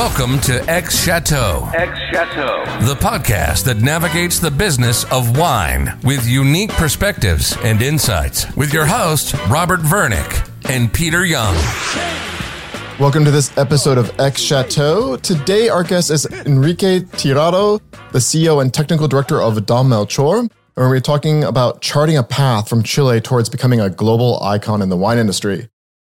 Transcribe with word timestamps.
Welcome 0.00 0.40
to 0.40 0.62
X 0.62 1.04
Chateau, 1.04 1.68
X 1.74 1.98
Chateau. 2.10 2.64
the 2.86 2.94
podcast 2.94 3.64
that 3.64 3.82
navigates 3.82 4.38
the 4.38 4.50
business 4.50 5.04
of 5.12 5.36
wine 5.36 5.94
with 6.02 6.26
unique 6.26 6.70
perspectives 6.70 7.54
and 7.62 7.82
insights. 7.82 8.46
With 8.56 8.72
your 8.72 8.86
hosts, 8.86 9.34
Robert 9.50 9.80
Vernick 9.80 10.48
and 10.70 10.90
Peter 10.90 11.18
Yeung. 11.18 11.54
Welcome 12.98 13.26
to 13.26 13.30
this 13.30 13.54
episode 13.58 13.98
of 13.98 14.18
X 14.18 14.40
Chateau. 14.40 15.18
Today, 15.18 15.68
our 15.68 15.84
guest 15.84 16.10
is 16.10 16.24
Enrique 16.46 17.00
Tirado, 17.00 17.78
the 18.12 18.20
CEO 18.20 18.62
and 18.62 18.72
technical 18.72 19.06
director 19.06 19.42
of 19.42 19.66
Don 19.66 19.90
Melchor. 19.90 20.38
And 20.38 20.50
we're 20.88 21.00
talking 21.00 21.44
about 21.44 21.82
charting 21.82 22.16
a 22.16 22.22
path 22.22 22.70
from 22.70 22.82
Chile 22.82 23.20
towards 23.20 23.50
becoming 23.50 23.82
a 23.82 23.90
global 23.90 24.42
icon 24.42 24.80
in 24.80 24.88
the 24.88 24.96
wine 24.96 25.18
industry. 25.18 25.68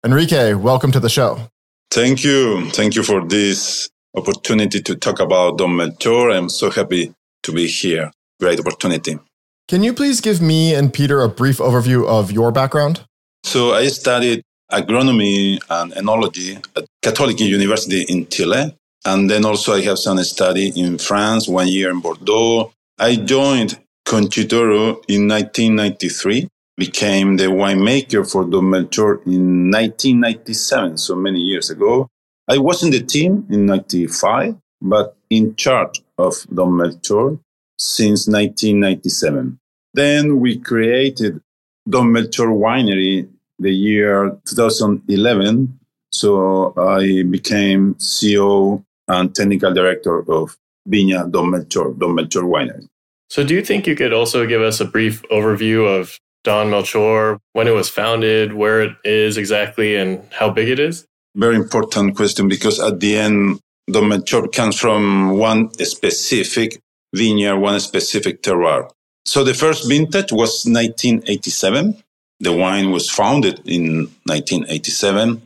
Enrique, 0.05 0.53
welcome 0.53 0.93
to 0.93 1.01
the 1.01 1.09
show. 1.09 1.49
Thank 1.93 2.23
you. 2.23 2.71
Thank 2.71 2.95
you 2.95 3.03
for 3.03 3.23
this 3.23 3.87
opportunity 4.15 4.81
to 4.81 4.95
talk 4.95 5.19
about 5.19 5.59
Don 5.59 5.77
Melchor. 5.77 6.35
I'm 6.35 6.49
so 6.49 6.71
happy 6.71 7.13
to 7.43 7.51
be 7.51 7.67
here. 7.67 8.09
Great 8.39 8.59
opportunity. 8.59 9.19
Can 9.67 9.83
you 9.83 9.93
please 9.93 10.19
give 10.19 10.41
me 10.41 10.73
and 10.73 10.91
Peter 10.91 11.21
a 11.21 11.29
brief 11.29 11.59
overview 11.59 12.07
of 12.07 12.31
your 12.31 12.51
background? 12.51 13.05
So 13.43 13.75
I 13.75 13.89
studied 13.89 14.41
agronomy 14.71 15.59
and 15.69 15.93
enology 15.93 16.57
at 16.75 16.85
Catholic 17.03 17.39
University 17.39 18.01
in 18.09 18.27
Chile. 18.27 18.75
And 19.05 19.29
then 19.29 19.45
also 19.45 19.75
I 19.75 19.81
have 19.81 19.99
some 19.99 20.17
study 20.23 20.69
in 20.75 20.97
France, 20.97 21.47
one 21.47 21.67
year 21.67 21.91
in 21.91 21.99
Bordeaux. 21.99 22.73
I 22.97 23.17
joined 23.17 23.77
Concha 24.03 24.41
y 24.41 24.47
Toro 24.47 25.01
in 25.07 25.27
1993 25.27 26.47
became 26.77 27.37
the 27.37 27.45
winemaker 27.45 28.29
for 28.29 28.43
Don 28.45 28.65
Melchor 28.65 29.25
in 29.25 29.69
1997, 29.71 30.97
so 30.97 31.15
many 31.15 31.39
years 31.39 31.69
ago. 31.69 32.09
I 32.49 32.57
was 32.57 32.83
in 32.83 32.91
the 32.91 33.01
team 33.01 33.45
in 33.49 33.65
95, 33.65 34.55
but 34.81 35.15
in 35.29 35.55
charge 35.55 36.01
of 36.17 36.45
Don 36.53 36.71
Melchor 36.71 37.39
since 37.77 38.27
1997. 38.27 39.59
Then 39.93 40.39
we 40.39 40.57
created 40.57 41.41
Don 41.87 42.07
Melchor 42.07 42.47
Winery 42.47 43.29
the 43.59 43.71
year 43.73 44.37
2011. 44.45 45.79
So 46.11 46.73
I 46.77 47.23
became 47.23 47.95
CEO 47.95 48.83
and 49.07 49.33
technical 49.33 49.73
director 49.73 50.19
of 50.31 50.57
Viña 50.87 51.29
Don 51.31 51.51
Melchor, 51.51 51.97
Don 51.97 52.15
Melchor 52.15 52.43
Winery. 52.43 52.87
So, 53.29 53.43
do 53.43 53.55
you 53.55 53.63
think 53.63 53.87
you 53.87 53.95
could 53.95 54.13
also 54.13 54.45
give 54.45 54.61
us 54.61 54.79
a 54.79 54.85
brief 54.85 55.23
overview 55.31 55.87
of 55.87 56.19
Don 56.43 56.67
Melchor, 56.67 57.39
when 57.53 57.67
it 57.67 57.71
was 57.71 57.89
founded, 57.89 58.53
where 58.53 58.81
it 58.81 58.95
is 59.03 59.37
exactly, 59.37 59.95
and 59.95 60.21
how 60.31 60.49
big 60.49 60.69
it 60.69 60.79
is? 60.79 61.05
Very 61.35 61.55
important 61.55 62.15
question 62.15 62.47
because 62.47 62.79
at 62.79 62.99
the 62.99 63.17
end, 63.17 63.59
Don 63.89 64.03
Melchor 64.03 64.51
comes 64.51 64.79
from 64.79 65.37
one 65.37 65.73
specific 65.83 66.79
vineyard, 67.13 67.57
one 67.59 67.79
specific 67.79 68.41
terroir. 68.41 68.89
So 69.25 69.43
the 69.43 69.53
first 69.53 69.87
vintage 69.87 70.31
was 70.31 70.65
1987. 70.65 72.03
The 72.39 72.51
wine 72.51 72.91
was 72.91 73.09
founded 73.09 73.61
in 73.65 74.09
1987. 74.25 75.41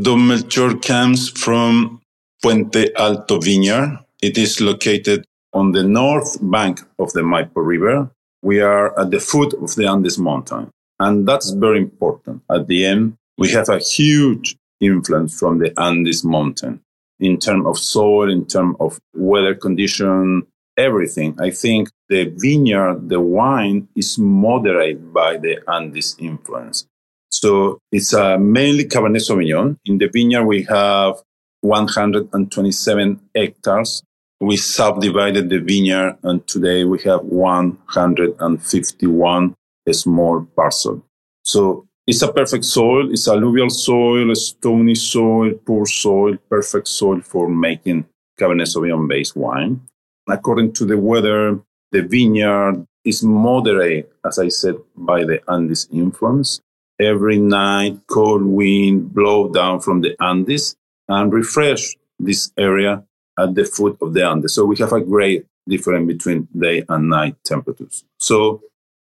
Don 0.00 0.18
Melchor 0.20 0.80
comes 0.82 1.28
from 1.28 2.00
Puente 2.42 2.88
Alto 2.96 3.38
Vineyard. 3.40 3.98
It 4.22 4.38
is 4.38 4.60
located 4.60 5.24
on 5.52 5.72
the 5.72 5.82
north 5.82 6.38
bank 6.40 6.80
of 6.98 7.12
the 7.12 7.20
Maipo 7.20 7.50
River. 7.56 8.10
We 8.42 8.60
are 8.60 8.98
at 8.98 9.10
the 9.10 9.20
foot 9.20 9.54
of 9.54 9.74
the 9.74 9.86
Andes 9.86 10.18
mountain. 10.18 10.70
And 11.00 11.26
that's 11.26 11.50
very 11.50 11.78
important. 11.78 12.42
At 12.50 12.66
the 12.66 12.84
end, 12.84 13.16
we 13.36 13.50
have 13.50 13.68
a 13.68 13.78
huge 13.78 14.56
influence 14.80 15.38
from 15.38 15.58
the 15.58 15.78
Andes 15.80 16.24
mountain 16.24 16.80
in 17.20 17.38
terms 17.38 17.66
of 17.66 17.78
soil, 17.78 18.30
in 18.30 18.46
terms 18.46 18.76
of 18.80 18.98
weather 19.14 19.54
condition, 19.54 20.46
everything. 20.76 21.36
I 21.40 21.50
think 21.50 21.90
the 22.08 22.32
vineyard, 22.36 23.08
the 23.08 23.20
wine 23.20 23.88
is 23.94 24.18
moderated 24.18 25.12
by 25.12 25.36
the 25.36 25.58
Andes 25.68 26.16
influence. 26.18 26.86
So 27.30 27.78
it's 27.92 28.14
uh, 28.14 28.38
mainly 28.38 28.84
Cabernet 28.84 29.20
Sauvignon. 29.20 29.76
In 29.84 29.98
the 29.98 30.08
vineyard, 30.08 30.46
we 30.46 30.62
have 30.64 31.16
127 31.60 33.20
hectares. 33.34 34.02
We 34.40 34.56
subdivided 34.56 35.50
the 35.50 35.58
vineyard 35.58 36.18
and 36.22 36.46
today 36.46 36.84
we 36.84 37.00
have 37.00 37.24
151 37.24 39.56
small 39.90 40.46
parcels. 40.54 41.02
So 41.44 41.88
it's 42.06 42.22
a 42.22 42.32
perfect 42.32 42.64
soil. 42.64 43.10
It's 43.10 43.26
alluvial 43.26 43.68
soil, 43.68 44.32
stony 44.36 44.94
soil, 44.94 45.54
poor 45.66 45.86
soil, 45.86 46.36
perfect 46.48 46.86
soil 46.86 47.20
for 47.20 47.48
making 47.48 48.04
Cabernet 48.38 48.68
Sauvignon 48.68 49.08
based 49.08 49.34
wine. 49.36 49.80
According 50.28 50.74
to 50.74 50.84
the 50.84 50.98
weather, 50.98 51.58
the 51.90 52.02
vineyard 52.02 52.86
is 53.04 53.24
moderate, 53.24 54.12
as 54.24 54.38
I 54.38 54.46
said, 54.48 54.76
by 54.96 55.24
the 55.24 55.40
Andes 55.50 55.88
influence. 55.90 56.60
Every 57.00 57.38
night, 57.38 57.98
cold 58.06 58.44
wind 58.44 59.12
blow 59.12 59.52
down 59.52 59.80
from 59.80 60.02
the 60.02 60.14
Andes 60.22 60.76
and 61.08 61.32
refresh 61.32 61.96
this 62.20 62.52
area 62.56 63.02
at 63.38 63.54
the 63.54 63.64
foot 63.64 63.96
of 64.02 64.12
the 64.14 64.26
Andes. 64.26 64.54
So 64.54 64.64
we 64.64 64.76
have 64.78 64.92
a 64.92 65.00
great 65.00 65.46
difference 65.68 66.06
between 66.06 66.48
day 66.56 66.84
and 66.88 67.08
night 67.08 67.36
temperatures. 67.44 68.04
So 68.18 68.62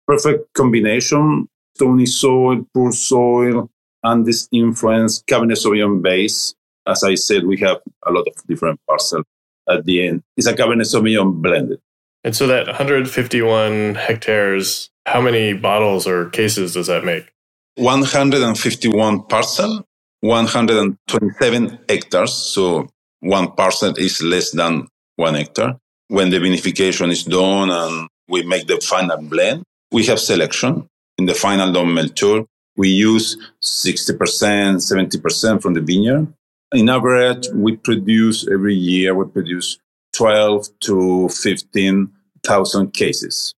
perfect 0.06 0.53
combination, 0.54 1.48
stony 1.76 2.06
soil, 2.06 2.66
poor 2.75 2.92
soil, 2.92 3.70
Andes 4.04 4.48
influence, 4.53 5.22
Cabernet 5.22 5.56
Sauvignon 5.56 6.03
base. 6.03 6.54
As 6.87 7.03
I 7.03 7.14
said, 7.16 7.44
we 7.44 7.59
have 7.59 7.78
a 8.06 8.12
lot 8.12 8.26
of 8.26 8.47
different 8.47 8.81
parcels 8.88 9.25
at 9.69 9.84
the 9.84 10.06
end. 10.06 10.22
It's 10.37 10.47
a 10.47 10.54
Cabernet 10.54 10.87
Sauvignon 10.87 11.43
blended. 11.43 11.81
And 12.25 12.34
so 12.34 12.47
that 12.48 12.66
151 12.66 13.94
hectares, 13.94 14.91
how 15.06 15.20
many 15.20 15.53
bottles 15.53 16.06
or 16.06 16.31
cases 16.31 16.75
does 16.75 16.88
that 16.88 17.04
make? 17.04 17.32
151 17.76 19.22
parcel, 19.25 19.87
127 20.20 21.78
hectares. 21.88 22.32
So 22.32 22.88
one 23.21 23.53
parcel 23.53 23.94
is 23.97 24.22
less 24.22 24.50
than 24.50 24.88
one 25.16 25.34
hectare. 25.34 25.78
When 26.09 26.31
the 26.31 26.38
vinification 26.38 27.10
is 27.10 27.25
done 27.25 27.71
and 27.71 28.09
we 28.28 28.43
make 28.43 28.66
the 28.66 28.81
final 28.81 29.19
blend, 29.19 29.65
we 29.91 30.04
have 30.06 30.21
selection. 30.21 30.88
In 31.19 31.26
the 31.26 31.34
final 31.34 31.72
Don 31.72 31.88
Melchor, 31.88 32.44
we 32.76 32.91
use 32.91 33.37
60%, 33.62 34.16
70% 34.76 35.62
from 35.62 35.75
the 35.75 35.81
vineyard. 35.81 36.32
In 36.72 36.88
average, 36.88 37.49
we 37.55 37.76
produce 37.76 38.47
every 38.49 38.75
year, 38.75 39.15
we 39.15 39.25
produce 39.26 39.78
12 40.15 40.69
to 40.81 41.28
15,000 41.28 42.93
cases. 42.93 43.55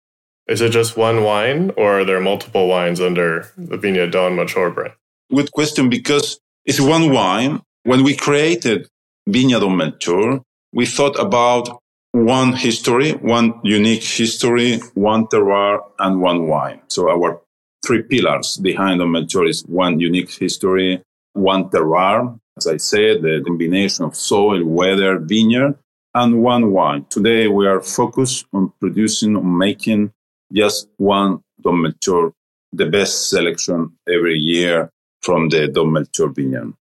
Is 0.47 0.61
it 0.61 0.71
just 0.71 0.95
one 0.95 1.23
wine 1.23 1.71
or 1.77 1.99
are 1.99 2.05
there 2.05 2.21
multiple 2.21 2.67
wines 2.67 3.01
under 3.01 3.51
the 3.57 3.77
Viña 3.77 4.09
Don 4.09 4.33
Melchor 4.33 4.73
brand? 4.73 4.93
Good 5.33 5.51
question 5.51 5.89
because 5.89 6.39
it's 6.65 6.79
one 6.79 7.11
wine. 7.11 7.61
When 7.83 8.03
we 8.03 8.15
created 8.15 8.87
Viña 9.27 9.59
Melchor, 9.59 10.41
we 10.71 10.85
thought 10.85 11.19
about 11.19 11.81
one 12.13 12.53
history, 12.53 13.11
one 13.11 13.59
unique 13.61 14.03
history, 14.03 14.79
one 14.93 15.27
terroir, 15.27 15.81
and 15.99 16.21
one 16.21 16.47
wine. 16.47 16.79
So 16.87 17.09
our 17.09 17.41
three 17.85 18.03
pillars 18.03 18.55
behind 18.55 18.99
Don 18.99 19.09
Melchor 19.09 19.49
is 19.49 19.65
one 19.65 19.99
unique 19.99 20.31
history, 20.31 21.03
one 21.33 21.69
terroir, 21.69 22.39
as 22.55 22.67
I 22.67 22.77
said, 22.77 23.21
the 23.21 23.43
combination 23.45 24.05
of 24.05 24.15
soil, 24.15 24.63
weather, 24.63 25.19
vineyard, 25.19 25.77
and 26.15 26.41
one 26.41 26.71
wine. 26.71 27.05
Today 27.09 27.49
we 27.49 27.67
are 27.67 27.81
focused 27.81 28.45
on 28.53 28.71
producing, 28.79 29.35
on 29.35 29.57
making 29.57 30.13
just 30.53 30.87
one 30.95 31.41
Don 31.61 31.83
Melchor, 31.83 32.31
the 32.71 32.85
best 32.85 33.29
selection 33.29 33.97
every 34.07 34.37
year 34.39 34.89
from 35.21 35.49
the 35.49 35.67
Don 35.67 35.87
Melchor 35.87 36.33
vineyard. 36.33 36.73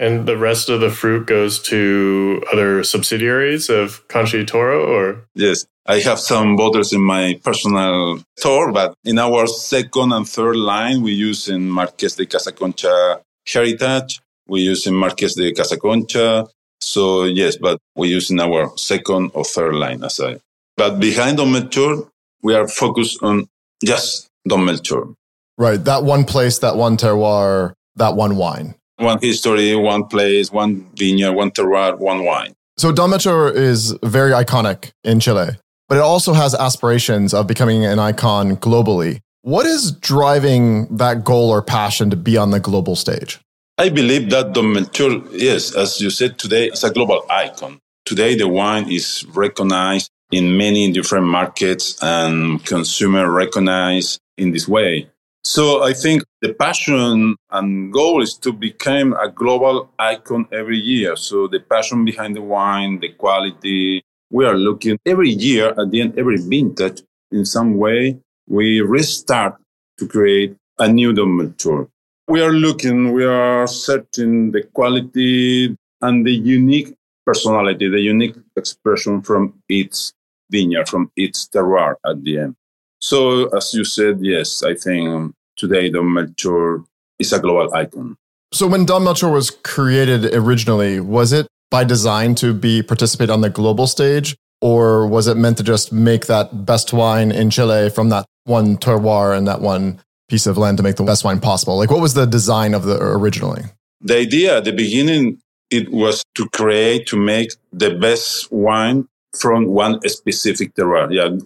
And 0.00 0.26
the 0.26 0.38
rest 0.38 0.70
of 0.70 0.80
the 0.80 0.88
fruit 0.88 1.26
goes 1.26 1.58
to 1.64 2.42
other 2.50 2.82
subsidiaries 2.82 3.68
of 3.68 4.08
Concha 4.08 4.38
y 4.38 4.44
Toro 4.44 4.82
or? 4.82 5.26
Yes, 5.34 5.66
I 5.84 6.00
have 6.00 6.18
some 6.18 6.56
bottles 6.56 6.94
in 6.94 7.02
my 7.02 7.38
personal 7.44 8.22
store, 8.38 8.72
but 8.72 8.94
in 9.04 9.18
our 9.18 9.46
second 9.46 10.12
and 10.12 10.26
third 10.26 10.56
line, 10.56 11.02
we 11.02 11.12
use 11.12 11.50
in 11.50 11.68
Marques 11.68 12.16
de 12.16 12.24
Casa 12.24 12.50
Concha 12.52 13.20
Heritage. 13.46 14.20
We 14.48 14.62
use 14.62 14.86
in 14.86 14.94
Marques 14.94 15.34
de 15.34 15.52
Casa 15.52 15.76
Concha. 15.76 16.48
So 16.80 17.24
yes, 17.24 17.56
but 17.56 17.78
we 17.94 18.08
use 18.08 18.30
in 18.30 18.40
our 18.40 18.72
second 18.78 19.32
or 19.34 19.44
third 19.44 19.74
line 19.74 20.02
as 20.02 20.18
I. 20.18 20.38
But 20.78 20.98
behind 20.98 21.36
Don 21.36 21.48
Melchor, 21.52 22.08
we 22.42 22.54
are 22.54 22.68
focused 22.68 23.22
on 23.22 23.48
just 23.84 24.28
Don 24.48 24.60
Melchor. 24.60 25.12
Right. 25.58 25.84
That 25.84 26.04
one 26.04 26.24
place, 26.24 26.60
that 26.60 26.76
one 26.76 26.96
terroir, 26.96 27.74
that 27.96 28.16
one 28.16 28.36
wine. 28.36 28.76
One 29.00 29.18
history, 29.20 29.74
one 29.74 30.04
place, 30.04 30.52
one 30.52 30.86
vineyard, 30.94 31.32
one 31.32 31.50
terroir, 31.50 31.98
one 31.98 32.24
wine. 32.24 32.54
So 32.76 32.92
Don 32.92 33.10
Melchor 33.10 33.54
is 33.54 33.96
very 34.02 34.32
iconic 34.32 34.92
in 35.04 35.20
Chile, 35.20 35.56
but 35.88 35.96
it 35.96 36.02
also 36.02 36.34
has 36.34 36.54
aspirations 36.54 37.32
of 37.32 37.46
becoming 37.46 37.86
an 37.86 37.98
icon 37.98 38.56
globally. 38.58 39.20
What 39.40 39.64
is 39.64 39.92
driving 39.92 40.86
that 40.98 41.24
goal 41.24 41.48
or 41.48 41.62
passion 41.62 42.10
to 42.10 42.16
be 42.16 42.36
on 42.36 42.50
the 42.50 42.60
global 42.60 42.94
stage? 42.94 43.40
I 43.78 43.88
believe 43.88 44.28
that 44.30 44.52
Don 44.52 44.74
Melchor, 44.74 45.26
yes, 45.32 45.74
as 45.74 45.98
you 46.02 46.10
said 46.10 46.38
today, 46.38 46.66
is 46.66 46.84
a 46.84 46.90
global 46.90 47.24
icon. 47.30 47.78
Today, 48.04 48.34
the 48.34 48.48
wine 48.48 48.92
is 48.92 49.24
recognized 49.34 50.10
in 50.30 50.58
many 50.58 50.92
different 50.92 51.26
markets 51.26 51.98
and 52.02 52.62
consumer 52.66 53.30
recognized 53.30 54.20
in 54.36 54.52
this 54.52 54.68
way. 54.68 55.08
So 55.42 55.82
I 55.82 55.94
think 55.94 56.22
the 56.42 56.52
passion 56.52 57.34
and 57.50 57.92
goal 57.92 58.22
is 58.22 58.34
to 58.38 58.52
become 58.52 59.14
a 59.14 59.28
global 59.30 59.90
icon 59.98 60.46
every 60.52 60.78
year. 60.78 61.16
So 61.16 61.48
the 61.48 61.60
passion 61.60 62.04
behind 62.04 62.36
the 62.36 62.42
wine, 62.42 63.00
the 63.00 63.12
quality, 63.12 64.02
we 64.30 64.44
are 64.44 64.56
looking 64.56 64.98
every 65.06 65.30
year 65.30 65.68
at 65.78 65.90
the 65.90 66.02
end, 66.02 66.18
every 66.18 66.36
vintage 66.36 67.02
in 67.32 67.44
some 67.44 67.78
way, 67.78 68.18
we 68.48 68.80
restart 68.80 69.56
to 69.98 70.06
create 70.06 70.56
a 70.78 70.88
new 70.88 71.12
Melchor. 71.12 71.88
We 72.28 72.42
are 72.42 72.52
looking, 72.52 73.12
we 73.12 73.24
are 73.24 73.66
searching 73.66 74.52
the 74.52 74.62
quality 74.62 75.76
and 76.02 76.26
the 76.26 76.32
unique 76.32 76.94
personality, 77.26 77.88
the 77.88 78.00
unique 78.00 78.36
expression 78.56 79.22
from 79.22 79.54
its 79.68 80.12
vineyard, 80.50 80.88
from 80.88 81.10
its 81.16 81.48
terroir 81.48 81.94
at 82.04 82.22
the 82.24 82.38
end. 82.38 82.56
So, 83.00 83.48
as 83.56 83.72
you 83.72 83.84
said, 83.84 84.18
yes, 84.20 84.62
I 84.62 84.74
think 84.74 85.34
today 85.56 85.90
Don 85.90 86.04
Melchor 86.04 86.84
is 87.18 87.32
a 87.32 87.40
global 87.40 87.72
icon. 87.74 88.16
So, 88.52 88.66
when 88.66 88.84
Don 88.84 89.02
Melchor 89.02 89.32
was 89.32 89.50
created 89.50 90.34
originally, 90.34 91.00
was 91.00 91.32
it 91.32 91.46
by 91.70 91.84
design 91.84 92.34
to 92.36 92.52
be 92.52 92.82
participate 92.82 93.30
on 93.30 93.40
the 93.40 93.48
global 93.48 93.86
stage, 93.86 94.36
or 94.60 95.06
was 95.06 95.26
it 95.26 95.36
meant 95.36 95.56
to 95.56 95.62
just 95.62 95.92
make 95.92 96.26
that 96.26 96.66
best 96.66 96.92
wine 96.92 97.32
in 97.32 97.48
Chile 97.48 97.88
from 97.88 98.10
that 98.10 98.26
one 98.44 98.76
terroir 98.76 99.36
and 99.36 99.48
that 99.48 99.62
one 99.62 100.00
piece 100.28 100.46
of 100.46 100.58
land 100.58 100.76
to 100.76 100.82
make 100.82 100.96
the 100.96 101.04
best 101.04 101.24
wine 101.24 101.40
possible? 101.40 101.78
Like, 101.78 101.90
what 101.90 102.00
was 102.00 102.14
the 102.14 102.26
design 102.26 102.74
of 102.74 102.84
the 102.84 103.00
originally? 103.00 103.62
The 104.02 104.18
idea 104.18 104.58
at 104.58 104.64
the 104.64 104.72
beginning 104.72 105.40
it 105.70 105.90
was 105.90 106.22
to 106.34 106.48
create 106.50 107.06
to 107.06 107.16
make 107.16 107.52
the 107.72 107.94
best 107.94 108.50
wine 108.52 109.08
from 109.38 109.66
one 109.66 110.00
specific 110.08 110.74
terroir. 110.74 111.12
Yeah, 111.14 111.38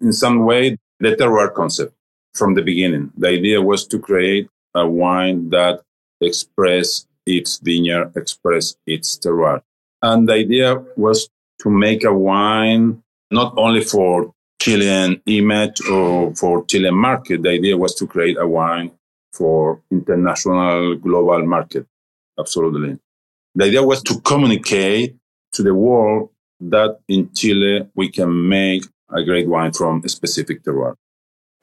in 0.00 0.12
some 0.12 0.44
way, 0.44 0.76
the 1.00 1.16
terroir 1.16 1.52
concept 1.52 1.94
from 2.34 2.54
the 2.54 2.62
beginning. 2.62 3.10
The 3.16 3.28
idea 3.28 3.60
was 3.60 3.86
to 3.88 3.98
create 3.98 4.48
a 4.74 4.86
wine 4.86 5.50
that 5.50 5.80
express 6.20 7.06
its 7.26 7.58
vineyard, 7.58 8.12
express 8.16 8.76
its 8.86 9.18
terroir. 9.18 9.62
And 10.02 10.28
the 10.28 10.34
idea 10.34 10.82
was 10.96 11.28
to 11.62 11.70
make 11.70 12.04
a 12.04 12.14
wine 12.14 13.02
not 13.30 13.54
only 13.56 13.82
for 13.82 14.32
Chilean 14.60 15.20
image 15.26 15.80
or 15.90 16.34
for 16.34 16.64
Chilean 16.66 16.94
market. 16.94 17.42
The 17.42 17.50
idea 17.50 17.76
was 17.76 17.94
to 17.96 18.06
create 18.06 18.36
a 18.38 18.46
wine 18.46 18.90
for 19.32 19.80
international 19.90 20.96
global 20.96 21.46
market. 21.46 21.86
Absolutely. 22.38 22.98
The 23.54 23.64
idea 23.64 23.82
was 23.82 24.02
to 24.04 24.20
communicate 24.20 25.16
to 25.52 25.62
the 25.62 25.74
world 25.74 26.30
that 26.60 27.00
in 27.08 27.32
Chile 27.32 27.88
we 27.94 28.10
can 28.10 28.48
make 28.48 28.84
a 29.12 29.24
great 29.24 29.48
wine 29.48 29.72
from 29.72 30.02
a 30.04 30.08
specific 30.08 30.62
terroir. 30.62 30.94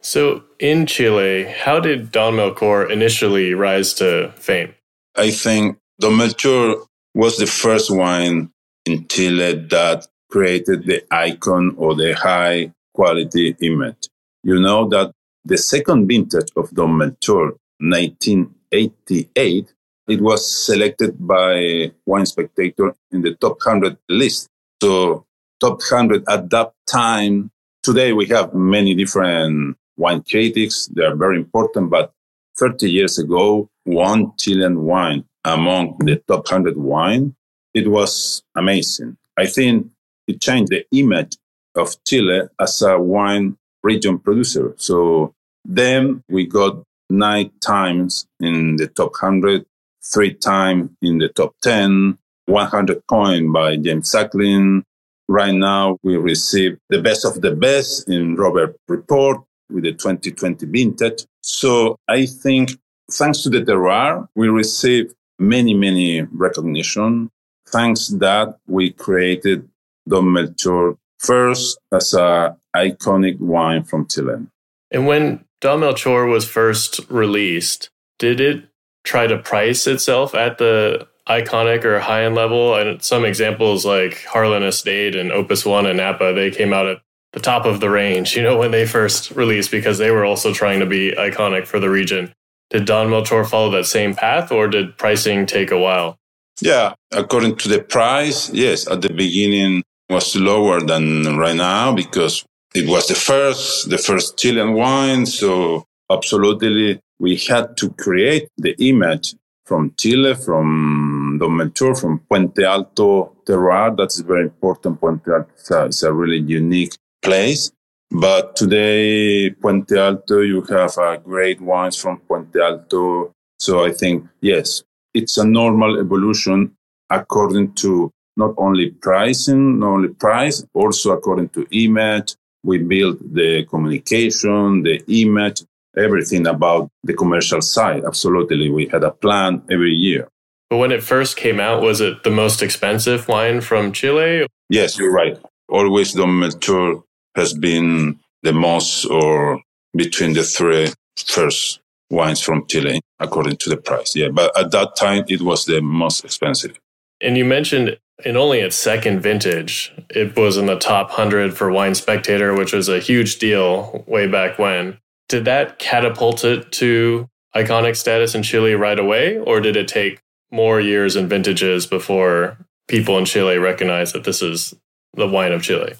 So, 0.01 0.43
in 0.59 0.85
Chile, 0.85 1.45
how 1.45 1.79
did 1.79 2.11
Don 2.11 2.33
Melchor 2.35 2.89
initially 2.89 3.53
rise 3.53 3.93
to 3.95 4.31
fame? 4.35 4.75
I 5.15 5.31
think 5.31 5.77
Don 5.99 6.13
Melchor 6.13 6.85
was 7.15 7.37
the 7.37 7.47
first 7.47 7.89
wine 7.89 8.51
in 8.85 9.07
Chile 9.07 9.53
that 9.69 10.07
created 10.29 10.85
the 10.85 11.03
icon 11.11 11.73
or 11.77 11.95
the 11.95 12.13
high 12.13 12.71
quality 12.93 13.55
image. 13.61 14.09
You 14.43 14.59
know 14.59 14.87
that 14.89 15.11
the 15.45 15.57
second 15.57 16.07
vintage 16.07 16.51
of 16.55 16.69
Don 16.71 16.91
Melchor, 16.91 17.57
1988, 17.79 19.73
it 20.07 20.21
was 20.21 20.65
selected 20.65 21.15
by 21.19 21.91
Wine 22.05 22.25
Spectator 22.25 22.95
in 23.11 23.21
the 23.21 23.35
top 23.35 23.57
100 23.65 23.97
list. 24.09 24.47
So 24.81 25.25
top 25.59 25.79
100 25.79 26.23
at 26.27 26.49
that 26.49 26.73
time. 26.87 27.51
Today 27.83 28.13
we 28.13 28.25
have 28.27 28.53
many 28.53 28.95
different 28.95 29.77
wine 29.97 30.23
critics. 30.23 30.87
They 30.87 31.03
are 31.03 31.15
very 31.15 31.37
important, 31.37 31.89
but 31.89 32.11
30 32.57 32.89
years 32.89 33.19
ago, 33.19 33.69
one 33.83 34.33
Chilean 34.37 34.83
wine 34.83 35.25
among 35.45 35.97
the 35.99 36.17
top 36.27 36.45
100 36.51 36.77
wine, 36.77 37.35
it 37.73 37.87
was 37.87 38.43
amazing. 38.55 39.17
I 39.37 39.45
think 39.45 39.87
it 40.27 40.41
changed 40.41 40.71
the 40.71 40.85
image 40.91 41.37
of 41.75 41.95
Chile 42.03 42.49
as 42.59 42.81
a 42.81 42.99
wine 42.99 43.57
region 43.83 44.19
producer. 44.19 44.73
So 44.77 45.33
then 45.63 46.23
we 46.29 46.45
got 46.47 46.83
nine 47.09 47.51
times 47.61 48.27
in 48.39 48.75
the 48.75 48.87
top 48.87 49.11
100, 49.21 49.65
three 50.03 50.33
times 50.33 50.89
in 51.01 51.19
the 51.19 51.29
top 51.29 51.55
10, 51.61 52.17
100 52.47 53.07
coin 53.07 53.51
by 53.51 53.77
James 53.77 54.09
Suckling. 54.09 54.83
Right 55.27 55.53
now, 55.53 55.97
we 56.03 56.17
receive 56.17 56.77
the 56.89 57.01
best 57.01 57.25
of 57.25 57.41
the 57.41 57.51
best 57.51 58.09
in 58.09 58.35
Robb 58.35 58.73
Report 58.87 59.41
with 59.69 59.83
the 59.83 59.91
2020 59.91 60.65
vintage. 60.67 61.25
So 61.41 61.97
I 62.07 62.25
think 62.25 62.77
thanks 63.11 63.41
to 63.43 63.49
the 63.49 63.61
terroir, 63.61 64.27
we 64.35 64.47
receive 64.47 65.13
many, 65.39 65.73
many 65.73 66.21
recognition. 66.21 67.29
Thanks 67.67 68.07
that 68.07 68.57
we 68.67 68.91
created 68.91 69.67
Don 70.07 70.25
Melchor 70.25 70.97
first 71.19 71.77
as 71.91 72.13
a 72.13 72.55
iconic 72.75 73.39
wine 73.39 73.83
from 73.83 74.07
Chile. 74.07 74.47
And 74.91 75.07
when 75.07 75.43
Don 75.59 75.81
Melchor 75.81 76.31
was 76.31 76.47
first 76.47 77.01
released, 77.09 77.89
did 78.19 78.39
it 78.39 78.63
try 79.03 79.27
to 79.27 79.37
price 79.37 79.87
itself 79.87 80.35
at 80.35 80.57
the 80.57 81.07
iconic 81.27 81.85
or 81.85 81.99
high 81.99 82.23
end 82.23 82.35
level? 82.35 82.75
And 82.75 83.01
some 83.01 83.25
examples 83.25 83.85
like 83.85 84.23
Harlan 84.25 84.63
Estate 84.63 85.15
and 85.15 85.31
Opus 85.31 85.65
One 85.65 85.85
and 85.85 85.97
Napa, 85.97 86.33
they 86.33 86.51
came 86.51 86.73
out 86.73 86.87
at 86.87 86.99
the 87.33 87.39
top 87.39 87.65
of 87.65 87.79
the 87.79 87.89
range, 87.89 88.35
you 88.35 88.41
know, 88.41 88.57
when 88.57 88.71
they 88.71 88.85
first 88.85 89.31
released 89.31 89.69
because 89.71 89.97
they 89.97 90.11
were 90.11 90.25
also 90.25 90.53
trying 90.53 90.79
to 90.79 90.85
be 90.85 91.11
iconic 91.11 91.67
for 91.67 91.79
the 91.79 91.89
region. 91.89 92.33
Did 92.69 92.85
Don 92.85 93.07
Melchor 93.07 93.47
follow 93.47 93.71
that 93.71 93.85
same 93.85 94.15
path 94.15 94.51
or 94.51 94.67
did 94.67 94.97
pricing 94.97 95.45
take 95.45 95.71
a 95.71 95.77
while? 95.77 96.17
Yeah, 96.61 96.93
according 97.11 97.57
to 97.57 97.69
the 97.69 97.79
price, 97.81 98.49
yes, 98.51 98.87
at 98.89 99.01
the 99.01 99.13
beginning 99.13 99.83
was 100.09 100.35
lower 100.35 100.81
than 100.81 101.37
right 101.37 101.55
now 101.55 101.93
because 101.93 102.43
it 102.73 102.87
was 102.87 103.07
the 103.07 103.15
first, 103.15 103.89
the 103.89 103.97
first 103.97 104.37
Chilean 104.37 104.73
wine. 104.73 105.25
So 105.25 105.85
absolutely 106.09 106.99
we 107.19 107.37
had 107.37 107.77
to 107.77 107.89
create 107.91 108.49
the 108.57 108.75
image 108.79 109.35
from 109.65 109.93
Chile, 109.97 110.33
from 110.35 111.16
Don 111.37 111.51
Melchor, 111.51 111.99
from 111.99 112.19
Puente 112.19 112.63
Alto 112.63 113.35
terroir. 113.45 113.95
That's 113.95 114.19
very 114.19 114.43
important. 114.43 114.99
Puente 114.99 115.29
Alto 115.29 115.87
is 115.87 116.03
a, 116.03 116.13
really 116.13 116.39
unique 116.39 116.93
place. 117.21 117.71
But 118.09 118.55
today, 118.55 119.49
Puente 119.51 119.97
Alto, 119.97 120.41
you 120.41 120.61
have 120.63 120.97
uh, 120.97 121.17
great 121.17 121.59
wines 121.61 121.97
from 121.97 122.19
Puente 122.19 122.59
Alto. 122.61 123.31
So 123.59 123.85
I 123.85 123.91
think, 123.91 124.27
yes, 124.41 124.83
it's 125.13 125.37
a 125.37 125.45
normal 125.45 125.99
evolution 125.99 126.75
according 127.09 127.73
to 127.73 128.11
not 128.35 128.53
only 128.57 128.91
pricing, 128.91 129.79
not 129.79 129.87
only 129.87 130.09
price, 130.09 130.63
also 130.73 131.11
according 131.11 131.49
to 131.49 131.67
image. 131.71 132.35
We 132.63 132.77
build 132.79 133.19
the 133.33 133.65
communication, 133.65 134.83
the 134.83 135.01
image, 135.07 135.63
everything 135.97 136.47
about 136.47 136.89
the 137.03 137.13
commercial 137.13 137.61
side. 137.61 138.03
Absolutely. 138.05 138.69
We 138.69 138.87
had 138.87 139.03
a 139.03 139.11
plan 139.11 139.63
every 139.69 139.93
year. 139.93 140.29
But 140.69 140.77
when 140.77 140.91
it 140.91 141.03
first 141.03 141.37
came 141.37 141.59
out, 141.59 141.81
was 141.81 142.01
it 142.01 142.23
the 142.23 142.29
most 142.29 142.61
expensive 142.61 143.27
wine 143.27 143.61
from 143.61 143.91
Chile? 143.91 144.45
Yes, 144.69 144.97
you're 144.97 145.13
right. 145.13 145.37
Always 145.69 146.13
Don 146.13 146.29
Melchor 146.29 147.03
has 147.35 147.53
been 147.53 148.19
the 148.43 148.53
most 148.53 149.05
or 149.05 149.61
between 149.95 150.33
the 150.33 150.43
three 150.43 150.89
first 151.17 151.79
wines 152.09 152.41
from 152.41 152.65
Chile, 152.67 153.01
according 153.19 153.57
to 153.57 153.69
the 153.69 153.77
price. 153.77 154.15
Yeah. 154.15 154.29
But 154.29 154.57
at 154.57 154.71
that 154.71 154.95
time, 154.95 155.25
it 155.27 155.41
was 155.41 155.65
the 155.65 155.81
most 155.81 156.23
expensive. 156.23 156.79
And 157.21 157.37
you 157.37 157.45
mentioned 157.45 157.97
in 158.25 158.35
only 158.35 158.59
its 158.59 158.75
second 158.75 159.21
vintage, 159.21 159.93
it 160.09 160.35
was 160.35 160.57
in 160.57 160.65
the 160.65 160.77
top 160.77 161.09
100 161.09 161.55
for 161.55 161.71
Wine 161.71 161.95
Spectator, 161.95 162.53
which 162.55 162.73
was 162.73 162.89
a 162.89 162.99
huge 162.99 163.39
deal 163.39 164.03
way 164.07 164.27
back 164.27 164.57
when. 164.57 164.97
Did 165.29 165.45
that 165.45 165.79
catapult 165.79 166.43
it 166.43 166.71
to 166.73 167.29
iconic 167.55 167.95
status 167.95 168.33
in 168.33 168.43
Chile 168.43 168.75
right 168.75 168.97
away, 168.97 169.37
or 169.37 169.59
did 169.59 169.75
it 169.75 169.87
take 169.87 170.19
more 170.51 170.79
years 170.79 171.15
and 171.15 171.29
vintages 171.29 171.85
before 171.85 172.57
people 172.87 173.17
in 173.17 173.25
Chile 173.25 173.57
recognize 173.57 174.13
that 174.13 174.23
this 174.23 174.41
is 174.41 174.73
the 175.13 175.27
wine 175.27 175.51
of 175.51 175.63
Chile? 175.63 175.93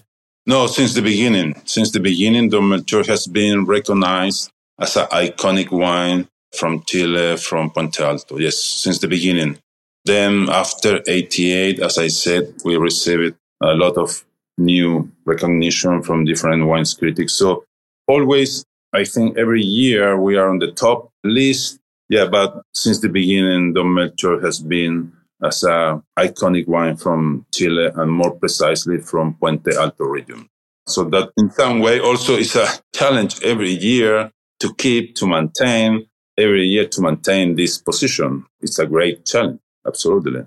No, 0.46 0.68
since 0.68 0.94
the 0.94 1.02
beginning. 1.02 1.62
Since 1.66 1.92
the 1.92 2.00
beginning, 2.00 2.50
Don 2.50 2.64
Melchor 2.64 3.06
has 3.08 3.28
been 3.28 3.66
recognized 3.66 4.52
as 4.80 4.96
an 4.96 5.08
iconic 5.08 5.72
wine 5.72 6.28
from 6.58 6.84
Chile, 6.84 7.36
from 7.38 7.72
Puente 7.72 8.00
Alto. 8.00 8.38
Yes, 8.38 8.58
since 8.58 9.00
the 9.00 9.08
beginning. 9.08 9.58
Then 10.06 10.50
after 10.50 11.02
88, 11.06 11.80
as 11.80 11.98
I 11.98 12.08
said, 12.08 12.54
we 12.64 12.78
received 12.78 13.36
a 13.62 13.74
lot 13.74 13.98
of 13.98 14.24
new 14.58 15.12
recognition 15.26 16.02
from 16.02 16.24
different 16.24 16.66
wines 16.66 16.94
critics. 16.94 17.34
So 17.34 17.66
always 18.08 18.64
I 18.94 19.04
think 19.04 19.38
every 19.38 19.62
year 19.62 20.20
we 20.20 20.38
are 20.38 20.50
on 20.50 20.60
the 20.60 20.72
top 20.72 21.12
list 21.24 21.80
Yeah, 22.10 22.26
but 22.26 22.62
since 22.74 23.00
the 23.00 23.10
beginning, 23.10 23.74
Don 23.74 23.88
Melchor 23.88 24.44
has 24.44 24.60
been 24.60 25.12
as 25.44 25.64
a 25.64 26.02
iconic 26.18 26.68
wine 26.68 26.96
from 26.96 27.46
Chile 27.54 27.90
and 27.96 28.12
more 28.12 28.36
precisely 28.36 29.00
from 29.00 29.36
Puente 29.36 29.76
Alto 29.76 30.06
region. 30.06 30.50
So 30.88 31.04
that 31.06 31.32
in 31.38 31.52
some 31.52 31.80
way 31.80 32.00
also 32.00 32.38
is 32.38 32.56
a 32.56 32.68
challenge 32.96 33.42
every 33.44 33.72
year 33.72 34.32
to 34.62 34.74
keep, 34.76 35.16
to 35.16 35.28
maintain, 35.28 36.08
every 36.38 36.66
year 36.66 36.88
to 36.88 37.02
maintain 37.02 37.56
this 37.56 37.78
position. 37.78 38.46
It's 38.62 38.80
a 38.80 38.86
great 38.86 39.26
challenge. 39.26 39.60
Absolutely. 39.86 40.46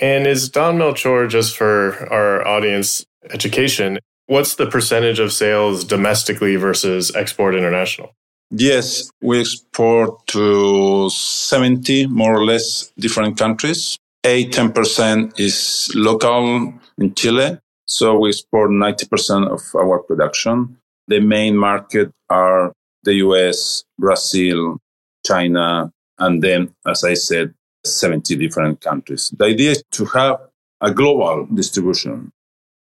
And 0.00 0.26
is 0.26 0.48
Don 0.48 0.78
Melchor, 0.78 1.28
just 1.28 1.56
for 1.56 2.08
our 2.12 2.46
audience 2.46 3.04
education, 3.30 3.98
what's 4.26 4.54
the 4.54 4.66
percentage 4.66 5.18
of 5.18 5.32
sales 5.32 5.84
domestically 5.84 6.56
versus 6.56 7.14
export 7.14 7.54
international? 7.54 8.14
Yes, 8.54 9.10
we 9.22 9.40
export 9.40 10.26
to 10.28 11.08
70 11.08 12.06
more 12.08 12.36
or 12.36 12.44
less 12.44 12.92
different 12.98 13.38
countries. 13.38 13.96
8 14.24 14.52
10% 14.52 15.40
is 15.40 15.90
local 15.94 16.74
in 16.98 17.14
Chile. 17.14 17.58
So 17.86 18.18
we 18.18 18.28
export 18.28 18.70
90% 18.70 19.48
of 19.48 19.60
our 19.74 20.00
production. 20.00 20.76
The 21.08 21.20
main 21.20 21.56
market 21.56 22.10
are 22.28 22.72
the 23.04 23.14
US, 23.14 23.84
Brazil, 23.98 24.78
China, 25.26 25.90
and 26.18 26.42
then, 26.42 26.74
as 26.86 27.04
I 27.04 27.14
said, 27.14 27.54
70 27.84 28.36
different 28.36 28.80
countries. 28.80 29.32
The 29.36 29.46
idea 29.46 29.70
is 29.72 29.82
to 29.92 30.04
have 30.06 30.40
a 30.80 30.92
global 30.92 31.46
distribution. 31.46 32.30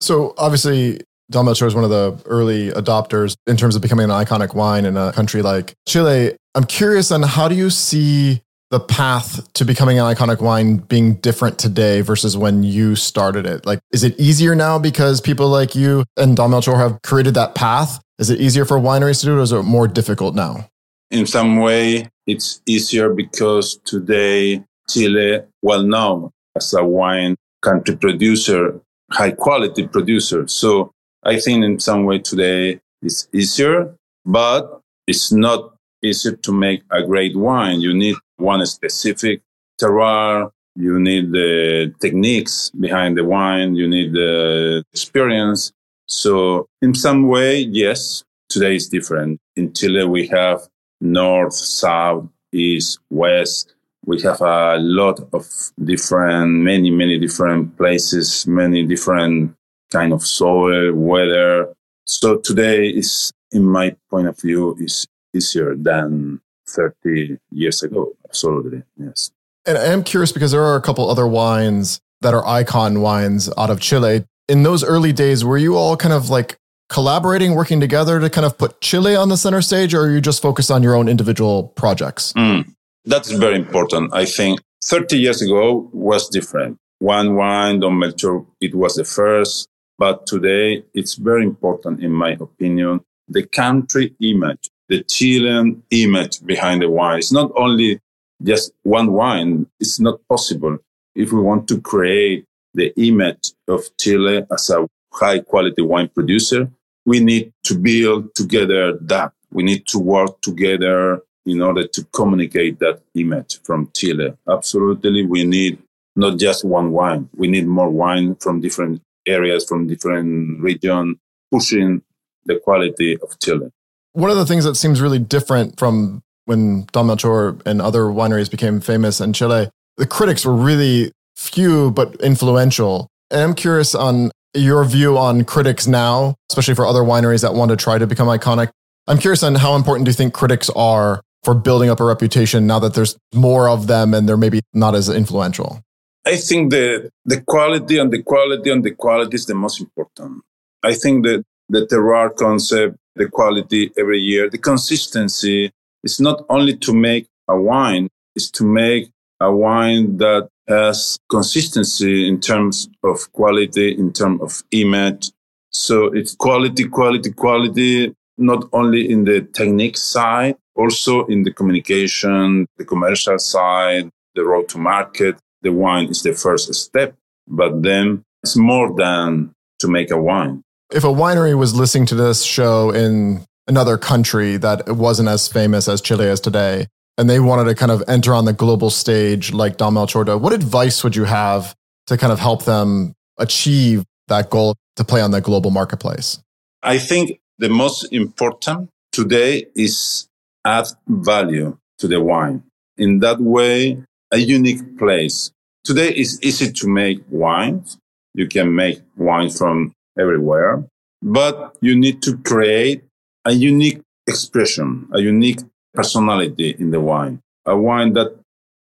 So 0.01 0.33
obviously, 0.37 1.01
Don 1.31 1.45
Melchor 1.45 1.67
is 1.67 1.75
one 1.75 1.83
of 1.83 1.91
the 1.91 2.19
early 2.25 2.71
adopters 2.71 3.35
in 3.45 3.55
terms 3.55 3.75
of 3.75 3.81
becoming 3.81 4.05
an 4.05 4.09
iconic 4.09 4.55
wine 4.55 4.85
in 4.85 4.97
a 4.97 5.11
country 5.11 5.43
like 5.43 5.75
Chile. 5.87 6.35
I'm 6.55 6.63
curious 6.63 7.11
on 7.11 7.21
how 7.21 7.47
do 7.47 7.53
you 7.53 7.69
see 7.69 8.41
the 8.71 8.79
path 8.79 9.51
to 9.53 9.65
becoming 9.65 9.99
an 9.99 10.05
iconic 10.05 10.41
wine 10.41 10.77
being 10.77 11.15
different 11.15 11.57
today 11.57 12.01
versus 12.01 12.37
when 12.37 12.63
you 12.63 12.95
started 12.95 13.45
it? 13.45 13.65
Like, 13.65 13.79
is 13.91 14.03
it 14.03 14.19
easier 14.19 14.55
now 14.55 14.77
because 14.79 15.21
people 15.21 15.49
like 15.49 15.75
you 15.75 16.03
and 16.17 16.35
Don 16.35 16.51
Melchor 16.51 16.77
have 16.77 17.01
created 17.01 17.33
that 17.35 17.55
path? 17.55 17.99
Is 18.19 18.29
it 18.29 18.39
easier 18.39 18.65
for 18.65 18.77
wineries 18.77 19.21
to 19.21 19.27
do 19.27 19.33
it 19.33 19.39
or 19.39 19.41
is 19.41 19.51
it 19.51 19.63
more 19.63 19.87
difficult 19.87 20.35
now? 20.35 20.67
In 21.11 21.25
some 21.25 21.57
way, 21.57 22.09
it's 22.27 22.61
easier 22.67 23.13
because 23.13 23.79
today 23.85 24.63
Chile, 24.89 25.41
well 25.61 25.83
known 25.83 26.31
as 26.55 26.73
a 26.73 26.83
wine 26.83 27.35
country 27.61 27.95
producer, 27.95 28.79
high 29.11 29.31
quality 29.31 29.87
producer. 29.87 30.47
So 30.47 30.91
I 31.23 31.39
think 31.39 31.63
in 31.63 31.79
some 31.79 32.05
way 32.05 32.19
today 32.19 32.79
it's 33.01 33.27
easier, 33.33 33.95
but 34.25 34.81
it's 35.07 35.31
not 35.31 35.75
easy 36.01 36.35
to 36.35 36.51
make 36.51 36.83
a 36.91 37.03
great 37.03 37.35
wine. 37.35 37.81
You 37.81 37.93
need 37.93 38.15
one 38.37 38.65
specific 38.65 39.41
terroir. 39.81 40.51
You 40.75 40.99
need 40.99 41.31
the 41.31 41.93
techniques 41.99 42.69
behind 42.69 43.17
the 43.17 43.25
wine. 43.25 43.75
You 43.75 43.87
need 43.87 44.13
the 44.13 44.83
experience. 44.93 45.73
So 46.07 46.67
in 46.81 46.93
some 46.95 47.27
way, 47.27 47.59
yes, 47.59 48.23
today 48.47 48.75
is 48.75 48.87
different. 48.87 49.39
In 49.55 49.73
Chile, 49.73 50.05
we 50.05 50.27
have 50.27 50.67
north, 51.01 51.53
south, 51.53 52.27
east, 52.53 52.99
west. 53.09 53.75
We 54.05 54.21
have 54.21 54.41
a 54.41 54.77
lot 54.77 55.19
of 55.33 55.45
different, 55.83 56.51
many, 56.51 56.89
many 56.89 57.19
different 57.19 57.77
places, 57.77 58.47
many 58.47 58.85
different 58.85 59.53
kind 59.91 60.13
of 60.13 60.21
soil, 60.23 60.93
weather. 60.93 61.73
So 62.05 62.37
today 62.37 62.89
is, 62.89 63.31
in 63.51 63.65
my 63.65 63.95
point 64.09 64.27
of 64.27 64.39
view, 64.39 64.75
is 64.79 65.07
easier 65.33 65.75
than 65.75 66.41
30 66.67 67.37
years 67.51 67.83
ago. 67.83 68.13
Absolutely. 68.27 68.83
Yes. 68.97 69.31
And 69.65 69.77
I 69.77 69.85
am 69.85 70.03
curious 70.03 70.31
because 70.31 70.51
there 70.51 70.63
are 70.63 70.75
a 70.75 70.81
couple 70.81 71.09
other 71.09 71.27
wines 71.27 71.99
that 72.21 72.33
are 72.33 72.45
icon 72.45 73.01
wines 73.01 73.49
out 73.57 73.69
of 73.69 73.79
Chile. 73.79 74.25
In 74.47 74.63
those 74.63 74.83
early 74.83 75.13
days, 75.13 75.45
were 75.45 75.57
you 75.57 75.77
all 75.77 75.95
kind 75.95 76.13
of 76.13 76.29
like 76.29 76.57
collaborating, 76.89 77.55
working 77.55 77.79
together 77.79 78.19
to 78.19 78.29
kind 78.29 78.45
of 78.45 78.57
put 78.57 78.81
Chile 78.81 79.15
on 79.15 79.29
the 79.29 79.37
center 79.37 79.61
stage, 79.61 79.93
or 79.93 80.01
are 80.01 80.11
you 80.11 80.21
just 80.21 80.41
focused 80.41 80.71
on 80.71 80.83
your 80.83 80.95
own 80.95 81.07
individual 81.07 81.69
projects? 81.69 82.33
Mm, 82.33 82.73
that's 83.05 83.31
very 83.31 83.55
important. 83.55 84.13
I 84.13 84.25
think 84.25 84.59
30 84.83 85.19
years 85.19 85.41
ago 85.41 85.89
was 85.93 86.27
different. 86.29 86.77
One 86.97 87.35
wine, 87.35 87.79
Don 87.79 87.93
Melchor, 87.93 88.45
it 88.59 88.75
was 88.75 88.95
the 88.95 89.05
first. 89.05 89.67
But 89.99 90.25
today, 90.25 90.85
it's 90.93 91.15
very 91.15 91.43
important, 91.43 92.01
in 92.01 92.13
my 92.13 92.31
opinion, 92.39 93.01
the 93.27 93.45
country 93.45 94.15
image, 94.21 94.69
the 94.87 95.03
Chilean 95.03 95.83
image 95.91 96.43
behind 96.45 96.81
the 96.81 96.89
wine. 96.89 97.19
It's 97.19 97.33
not 97.33 97.51
only 97.55 97.99
just 98.41 98.71
one 98.83 99.11
wine. 99.11 99.67
It's 99.77 99.99
not 99.99 100.21
possible. 100.29 100.77
If 101.15 101.33
we 101.33 101.41
want 101.41 101.67
to 101.67 101.81
create 101.81 102.45
the 102.73 102.93
image 102.95 103.51
of 103.67 103.81
Chile 103.99 104.45
as 104.49 104.69
a 104.69 104.87
high 105.11 105.39
quality 105.39 105.81
wine 105.81 106.07
producer, 106.07 106.71
we 107.05 107.19
need 107.19 107.51
to 107.65 107.77
build 107.77 108.33
together 108.35 108.97
that. 109.01 109.33
We 109.51 109.63
need 109.63 109.85
to 109.87 109.99
work 109.99 110.39
together 110.41 111.21
in 111.45 111.61
order 111.61 111.85
to 111.87 112.05
communicate 112.13 112.79
that 112.79 113.01
image 113.15 113.59
from 113.63 113.91
Chile. 113.93 114.33
Absolutely. 114.47 115.25
We 115.25 115.43
need 115.43 115.79
not 116.15 116.37
just 116.37 116.63
one 116.63 116.91
wine. 116.91 117.29
We 117.35 117.47
need 117.49 117.67
more 117.67 117.89
wine 117.89 118.35
from 118.35 118.61
different 118.61 119.01
areas 119.25 119.65
from 119.65 119.87
different 119.87 120.59
regions, 120.61 121.17
pushing 121.51 122.01
the 122.45 122.59
quality 122.59 123.17
of 123.21 123.37
Chile. 123.39 123.69
One 124.13 124.31
of 124.31 124.37
the 124.37 124.45
things 124.45 124.65
that 124.65 124.75
seems 124.75 125.01
really 125.01 125.19
different 125.19 125.79
from 125.79 126.21
when 126.45 126.87
Don 126.91 127.07
Melchor 127.07 127.61
and 127.65 127.81
other 127.81 128.03
wineries 128.03 128.49
became 128.49 128.81
famous 128.81 129.21
in 129.21 129.33
Chile, 129.33 129.69
the 129.97 130.07
critics 130.07 130.45
were 130.45 130.55
really 130.55 131.11
few 131.35 131.91
but 131.91 132.15
influential. 132.21 133.07
And 133.29 133.41
I'm 133.41 133.53
curious 133.53 133.93
on 133.93 134.31
your 134.55 134.83
view 134.83 135.17
on 135.17 135.45
critics 135.45 135.85
now, 135.85 136.35
especially 136.49 136.73
for 136.73 136.85
other 136.85 137.01
wineries 137.01 137.43
that 137.43 137.53
want 137.53 137.69
to 137.69 137.77
try 137.77 137.97
to 137.97 138.07
become 138.07 138.27
iconic. 138.27 138.69
I'm 139.07 139.19
curious 139.19 139.43
on 139.43 139.55
how 139.55 139.75
important 139.75 140.05
do 140.05 140.09
you 140.09 140.15
think 140.15 140.33
critics 140.33 140.69
are 140.75 141.21
for 141.43 141.53
building 141.53 141.89
up 141.89 141.99
a 141.99 142.03
reputation 142.03 142.67
now 142.67 142.79
that 142.79 142.93
there's 142.95 143.15
more 143.33 143.69
of 143.69 143.87
them 143.87 144.13
and 144.13 144.27
they're 144.27 144.37
maybe 144.37 144.61
not 144.73 144.95
as 144.95 145.07
influential? 145.09 145.81
I 146.25 146.35
think 146.35 146.71
the 146.71 147.09
the 147.25 147.41
quality 147.41 147.97
and 147.97 148.11
the 148.11 148.21
quality 148.21 148.69
and 148.69 148.83
the 148.83 148.91
quality 148.91 149.35
is 149.35 149.45
the 149.45 149.55
most 149.55 149.79
important. 149.79 150.43
I 150.83 150.93
think 150.93 151.25
that 151.25 151.43
the 151.69 151.85
terroir 151.85 152.35
concept, 152.35 152.97
the 153.15 153.27
quality 153.27 153.91
every 153.97 154.19
year, 154.19 154.49
the 154.49 154.57
consistency 154.57 155.71
is 156.03 156.19
not 156.19 156.45
only 156.49 156.75
to 156.77 156.93
make 156.93 157.27
a 157.47 157.59
wine, 157.59 158.09
it's 158.35 158.49
to 158.51 158.63
make 158.65 159.09
a 159.39 159.51
wine 159.51 160.17
that 160.17 160.49
has 160.67 161.17
consistency 161.29 162.27
in 162.27 162.39
terms 162.39 162.89
of 163.03 163.31
quality, 163.31 163.97
in 163.97 164.11
terms 164.13 164.41
of 164.41 164.63
image. 164.71 165.31
So 165.71 166.05
it's 166.05 166.35
quality, 166.35 166.87
quality, 166.87 167.31
quality, 167.31 168.13
not 168.37 168.67
only 168.73 169.09
in 169.09 169.25
the 169.25 169.41
technique 169.41 169.97
side, 169.97 170.55
also 170.75 171.25
in 171.25 171.43
the 171.43 171.51
communication, 171.51 172.65
the 172.77 172.85
commercial 172.85 173.39
side, 173.39 174.09
the 174.35 174.43
road 174.43 174.69
to 174.69 174.77
market 174.77 175.37
the 175.61 175.71
wine 175.71 176.09
is 176.09 176.23
the 176.23 176.33
first 176.33 176.73
step, 176.73 177.15
but 177.47 177.81
then 177.81 178.23
it's 178.43 178.55
more 178.55 178.95
than 178.95 179.53
to 179.79 179.87
make 179.87 180.11
a 180.11 180.21
wine. 180.21 180.63
If 180.91 181.03
a 181.03 181.07
winery 181.07 181.57
was 181.57 181.75
listening 181.75 182.05
to 182.07 182.15
this 182.15 182.43
show 182.43 182.91
in 182.91 183.45
another 183.67 183.97
country 183.97 184.57
that 184.57 184.89
wasn't 184.89 185.29
as 185.29 185.47
famous 185.47 185.87
as 185.87 186.01
Chile 186.01 186.25
is 186.25 186.39
today, 186.39 186.87
and 187.17 187.29
they 187.29 187.39
wanted 187.39 187.65
to 187.65 187.75
kind 187.75 187.91
of 187.91 188.03
enter 188.07 188.33
on 188.33 188.45
the 188.45 188.53
global 188.53 188.89
stage 188.89 189.51
like 189.53 189.77
Don 189.77 189.93
Melchor, 189.93 190.39
what 190.39 190.53
advice 190.53 191.03
would 191.03 191.15
you 191.15 191.25
have 191.25 191.75
to 192.07 192.17
kind 192.17 192.31
of 192.33 192.39
help 192.39 192.65
them 192.65 193.13
achieve 193.37 194.03
that 194.29 194.49
goal 194.49 194.75
to 194.95 195.03
play 195.03 195.21
on 195.21 195.31
the 195.31 195.41
global 195.41 195.69
marketplace? 195.69 196.39
I 196.81 196.97
think 196.97 197.39
the 197.57 197.69
most 197.69 198.11
important 198.11 198.89
today 199.11 199.67
is 199.75 200.27
add 200.65 200.87
value 201.07 201.77
to 201.99 202.07
the 202.07 202.21
wine. 202.21 202.63
In 202.97 203.19
that 203.19 203.39
way, 203.39 204.03
a 204.31 204.37
unique 204.37 204.97
place. 204.97 205.51
Today 205.83 206.09
it's 206.09 206.39
easy 206.41 206.71
to 206.71 206.87
make 206.87 207.21
wines. 207.29 207.97
You 208.33 208.47
can 208.47 208.73
make 208.75 209.01
wine 209.15 209.49
from 209.49 209.93
everywhere, 210.17 210.83
but 211.21 211.75
you 211.81 211.97
need 211.97 212.21
to 212.23 212.37
create 212.37 213.03
a 213.45 213.51
unique 213.51 214.01
expression, 214.27 215.09
a 215.13 215.21
unique 215.21 215.61
personality 215.93 216.75
in 216.77 216.91
the 216.91 216.99
wine, 216.99 217.41
a 217.65 217.75
wine 217.75 218.13
that 218.13 218.37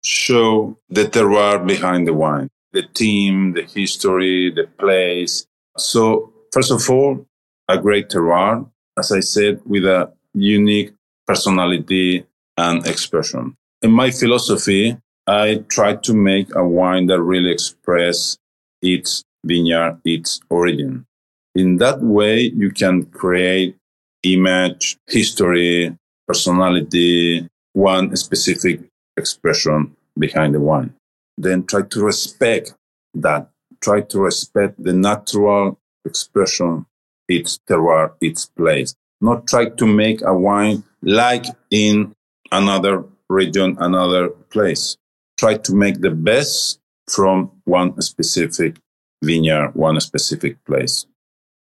show 0.03 0.77
the 0.89 1.05
terroir 1.05 1.65
behind 1.65 2.07
the 2.07 2.13
wine, 2.13 2.49
the 2.73 2.83
team, 2.83 3.53
the 3.53 3.63
history, 3.63 4.51
the 4.51 4.67
place. 4.77 5.45
So 5.77 6.33
first 6.51 6.71
of 6.71 6.89
all, 6.89 7.25
a 7.67 7.77
great 7.77 8.09
terroir, 8.09 8.69
as 8.97 9.11
I 9.11 9.21
said, 9.21 9.61
with 9.65 9.85
a 9.85 10.11
unique 10.33 10.93
personality 11.27 12.25
and 12.57 12.85
expression. 12.87 13.55
In 13.81 13.91
my 13.91 14.11
philosophy, 14.11 14.97
I 15.29 15.63
tried 15.69 16.01
to 16.05 16.15
make 16.15 16.55
a 16.55 16.67
wine 16.67 17.05
that 17.07 17.21
really 17.21 17.51
express 17.51 18.39
its 18.81 19.23
vineyard, 19.45 20.01
its 20.03 20.41
origin. 20.49 21.05
In 21.53 21.77
that 21.77 22.01
way, 22.01 22.51
you 22.55 22.71
can 22.71 23.05
create 23.05 23.77
image, 24.23 24.97
history, 25.07 25.95
personality, 26.27 27.47
one 27.73 28.15
specific 28.15 28.81
expression 29.17 29.95
behind 30.17 30.55
the 30.55 30.61
wine. 30.61 30.95
Then 31.37 31.63
try 31.63 31.83
to 31.83 32.03
respect 32.03 32.73
that. 33.13 33.51
Try 33.81 34.01
to 34.01 34.19
respect 34.21 34.83
the 34.83 34.93
natural 34.93 35.77
expression, 36.05 36.87
its 37.27 37.59
terroir, 37.69 38.13
its 38.19 38.47
place. 38.47 38.95
Not 39.21 39.45
try 39.45 39.69
to 39.69 39.85
make 39.85 40.23
a 40.23 40.33
wine 40.33 40.85
like 41.03 41.45
in 41.69 42.15
another 42.51 43.05
region, 43.29 43.77
another 43.79 44.29
place. 44.29 44.97
Try 45.39 45.55
to 45.55 45.73
make 45.73 46.01
the 46.01 46.11
best 46.11 46.81
from 47.07 47.51
one 47.63 47.99
specific 48.01 48.75
vineyard, 49.23 49.71
one 49.73 49.97
specific 50.01 50.61
place. 50.65 51.05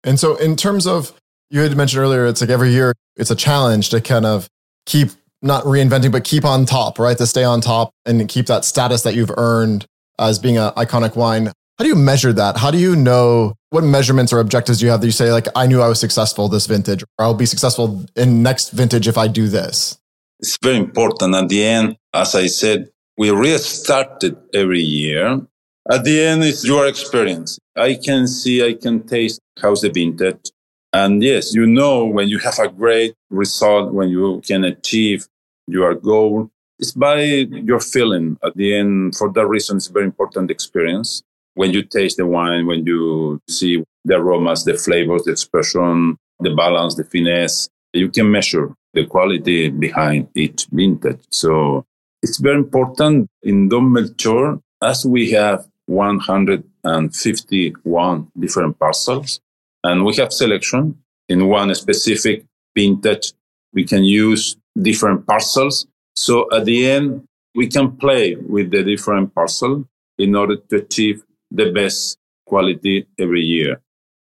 And 0.05 0.17
so, 0.17 0.37
in 0.37 0.55
terms 0.55 0.87
of, 0.87 1.11
you 1.49 1.59
had 1.59 1.75
mentioned 1.75 2.01
earlier, 2.01 2.25
it's 2.25 2.39
like 2.39 2.49
every 2.49 2.69
year 2.69 2.93
it's 3.17 3.29
a 3.29 3.35
challenge 3.35 3.89
to 3.89 3.99
kind 3.99 4.25
of 4.25 4.47
keep 4.85 5.09
not 5.41 5.65
reinventing, 5.65 6.13
but 6.13 6.23
keep 6.23 6.45
on 6.45 6.65
top, 6.65 6.97
right? 6.97 7.17
To 7.17 7.27
stay 7.27 7.43
on 7.43 7.59
top 7.59 7.91
and 8.05 8.25
keep 8.29 8.45
that 8.45 8.63
status 8.63 9.01
that 9.01 9.15
you've 9.15 9.31
earned 9.35 9.85
as 10.17 10.39
being 10.39 10.57
an 10.57 10.71
iconic 10.71 11.17
wine. 11.17 11.47
How 11.77 11.83
do 11.83 11.87
you 11.87 11.95
measure 11.95 12.31
that? 12.31 12.55
How 12.55 12.71
do 12.71 12.77
you 12.77 12.95
know 12.95 13.53
what 13.71 13.83
measurements 13.83 14.31
or 14.31 14.39
objectives 14.39 14.79
do 14.79 14.85
you 14.85 14.91
have 14.91 15.01
that 15.01 15.07
you 15.07 15.11
say, 15.11 15.33
like, 15.33 15.47
I 15.57 15.67
knew 15.67 15.81
I 15.81 15.89
was 15.89 15.99
successful 15.99 16.47
this 16.47 16.67
vintage, 16.67 17.03
or 17.03 17.25
I'll 17.25 17.33
be 17.33 17.45
successful 17.45 18.05
in 18.15 18.41
next 18.41 18.69
vintage 18.69 19.09
if 19.09 19.17
I 19.17 19.27
do 19.27 19.49
this? 19.49 19.99
It's 20.39 20.57
very 20.63 20.77
important. 20.77 21.35
At 21.35 21.49
the 21.49 21.65
end, 21.65 21.97
as 22.13 22.33
I 22.33 22.47
said, 22.47 22.89
we 23.17 23.31
restart 23.31 24.23
it 24.23 24.37
every 24.53 24.81
year. 24.81 25.41
At 25.89 26.03
the 26.03 26.21
end, 26.21 26.43
it's 26.43 26.65
your 26.65 26.87
experience. 26.87 27.59
I 27.75 27.95
can 27.95 28.27
see, 28.27 28.63
I 28.63 28.73
can 28.73 29.07
taste 29.07 29.39
how's 29.61 29.81
the 29.81 29.89
vintage. 29.89 30.51
And 30.93 31.23
yes, 31.23 31.53
you 31.53 31.65
know 31.65 32.05
when 32.05 32.27
you 32.27 32.39
have 32.39 32.59
a 32.59 32.69
great 32.69 33.15
result, 33.29 33.93
when 33.93 34.09
you 34.09 34.41
can 34.45 34.63
achieve 34.63 35.27
your 35.67 35.95
goal, 35.95 36.49
it's 36.79 36.91
by 36.91 37.21
your 37.21 37.79
feeling 37.79 38.37
at 38.43 38.55
the 38.55 38.75
end. 38.75 39.15
For 39.15 39.31
that 39.33 39.47
reason, 39.47 39.77
it's 39.77 39.87
very 39.87 40.05
important 40.05 40.51
experience. 40.51 41.23
When 41.55 41.71
you 41.71 41.81
taste 41.81 42.17
the 42.17 42.27
wine, 42.27 42.67
when 42.67 42.85
you 42.85 43.41
see 43.49 43.83
the 44.05 44.15
aromas, 44.15 44.63
the 44.63 44.75
flavors, 44.75 45.23
the 45.23 45.31
expression, 45.31 46.17
the 46.39 46.53
balance, 46.53 46.95
the 46.95 47.03
finesse, 47.03 47.67
you 47.93 48.09
can 48.09 48.31
measure 48.31 48.73
the 48.93 49.05
quality 49.05 49.69
behind 49.69 50.27
each 50.35 50.67
vintage. 50.71 51.21
So 51.31 51.85
it's 52.21 52.37
very 52.37 52.57
important 52.57 53.29
in 53.43 53.69
Don 53.69 53.93
Melchor, 53.93 54.61
as 54.81 55.05
we 55.05 55.31
have 55.31 55.65
151 55.85 58.31
different 58.39 58.77
parcels, 58.79 59.39
and 59.83 60.05
we 60.05 60.15
have 60.15 60.33
selection 60.33 60.97
in 61.29 61.47
one 61.47 61.73
specific 61.75 62.45
vintage. 62.75 63.33
We 63.73 63.85
can 63.85 64.03
use 64.03 64.57
different 64.79 65.25
parcels. 65.27 65.87
So 66.15 66.47
at 66.53 66.65
the 66.65 66.89
end, 66.89 67.23
we 67.55 67.67
can 67.67 67.97
play 67.97 68.35
with 68.35 68.71
the 68.71 68.83
different 68.83 69.33
parcel 69.33 69.87
in 70.17 70.35
order 70.35 70.57
to 70.57 70.75
achieve 70.77 71.23
the 71.51 71.71
best 71.71 72.17
quality 72.45 73.07
every 73.19 73.41
year. 73.41 73.81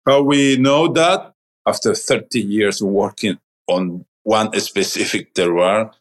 How 0.05 0.21
we 0.21 0.57
know 0.57 0.87
that? 0.93 1.33
After 1.67 1.93
30 1.93 2.41
years 2.41 2.81
working 2.81 3.37
on 3.67 4.05
one 4.23 4.59
specific 4.59 5.33
terroir, 5.33 5.91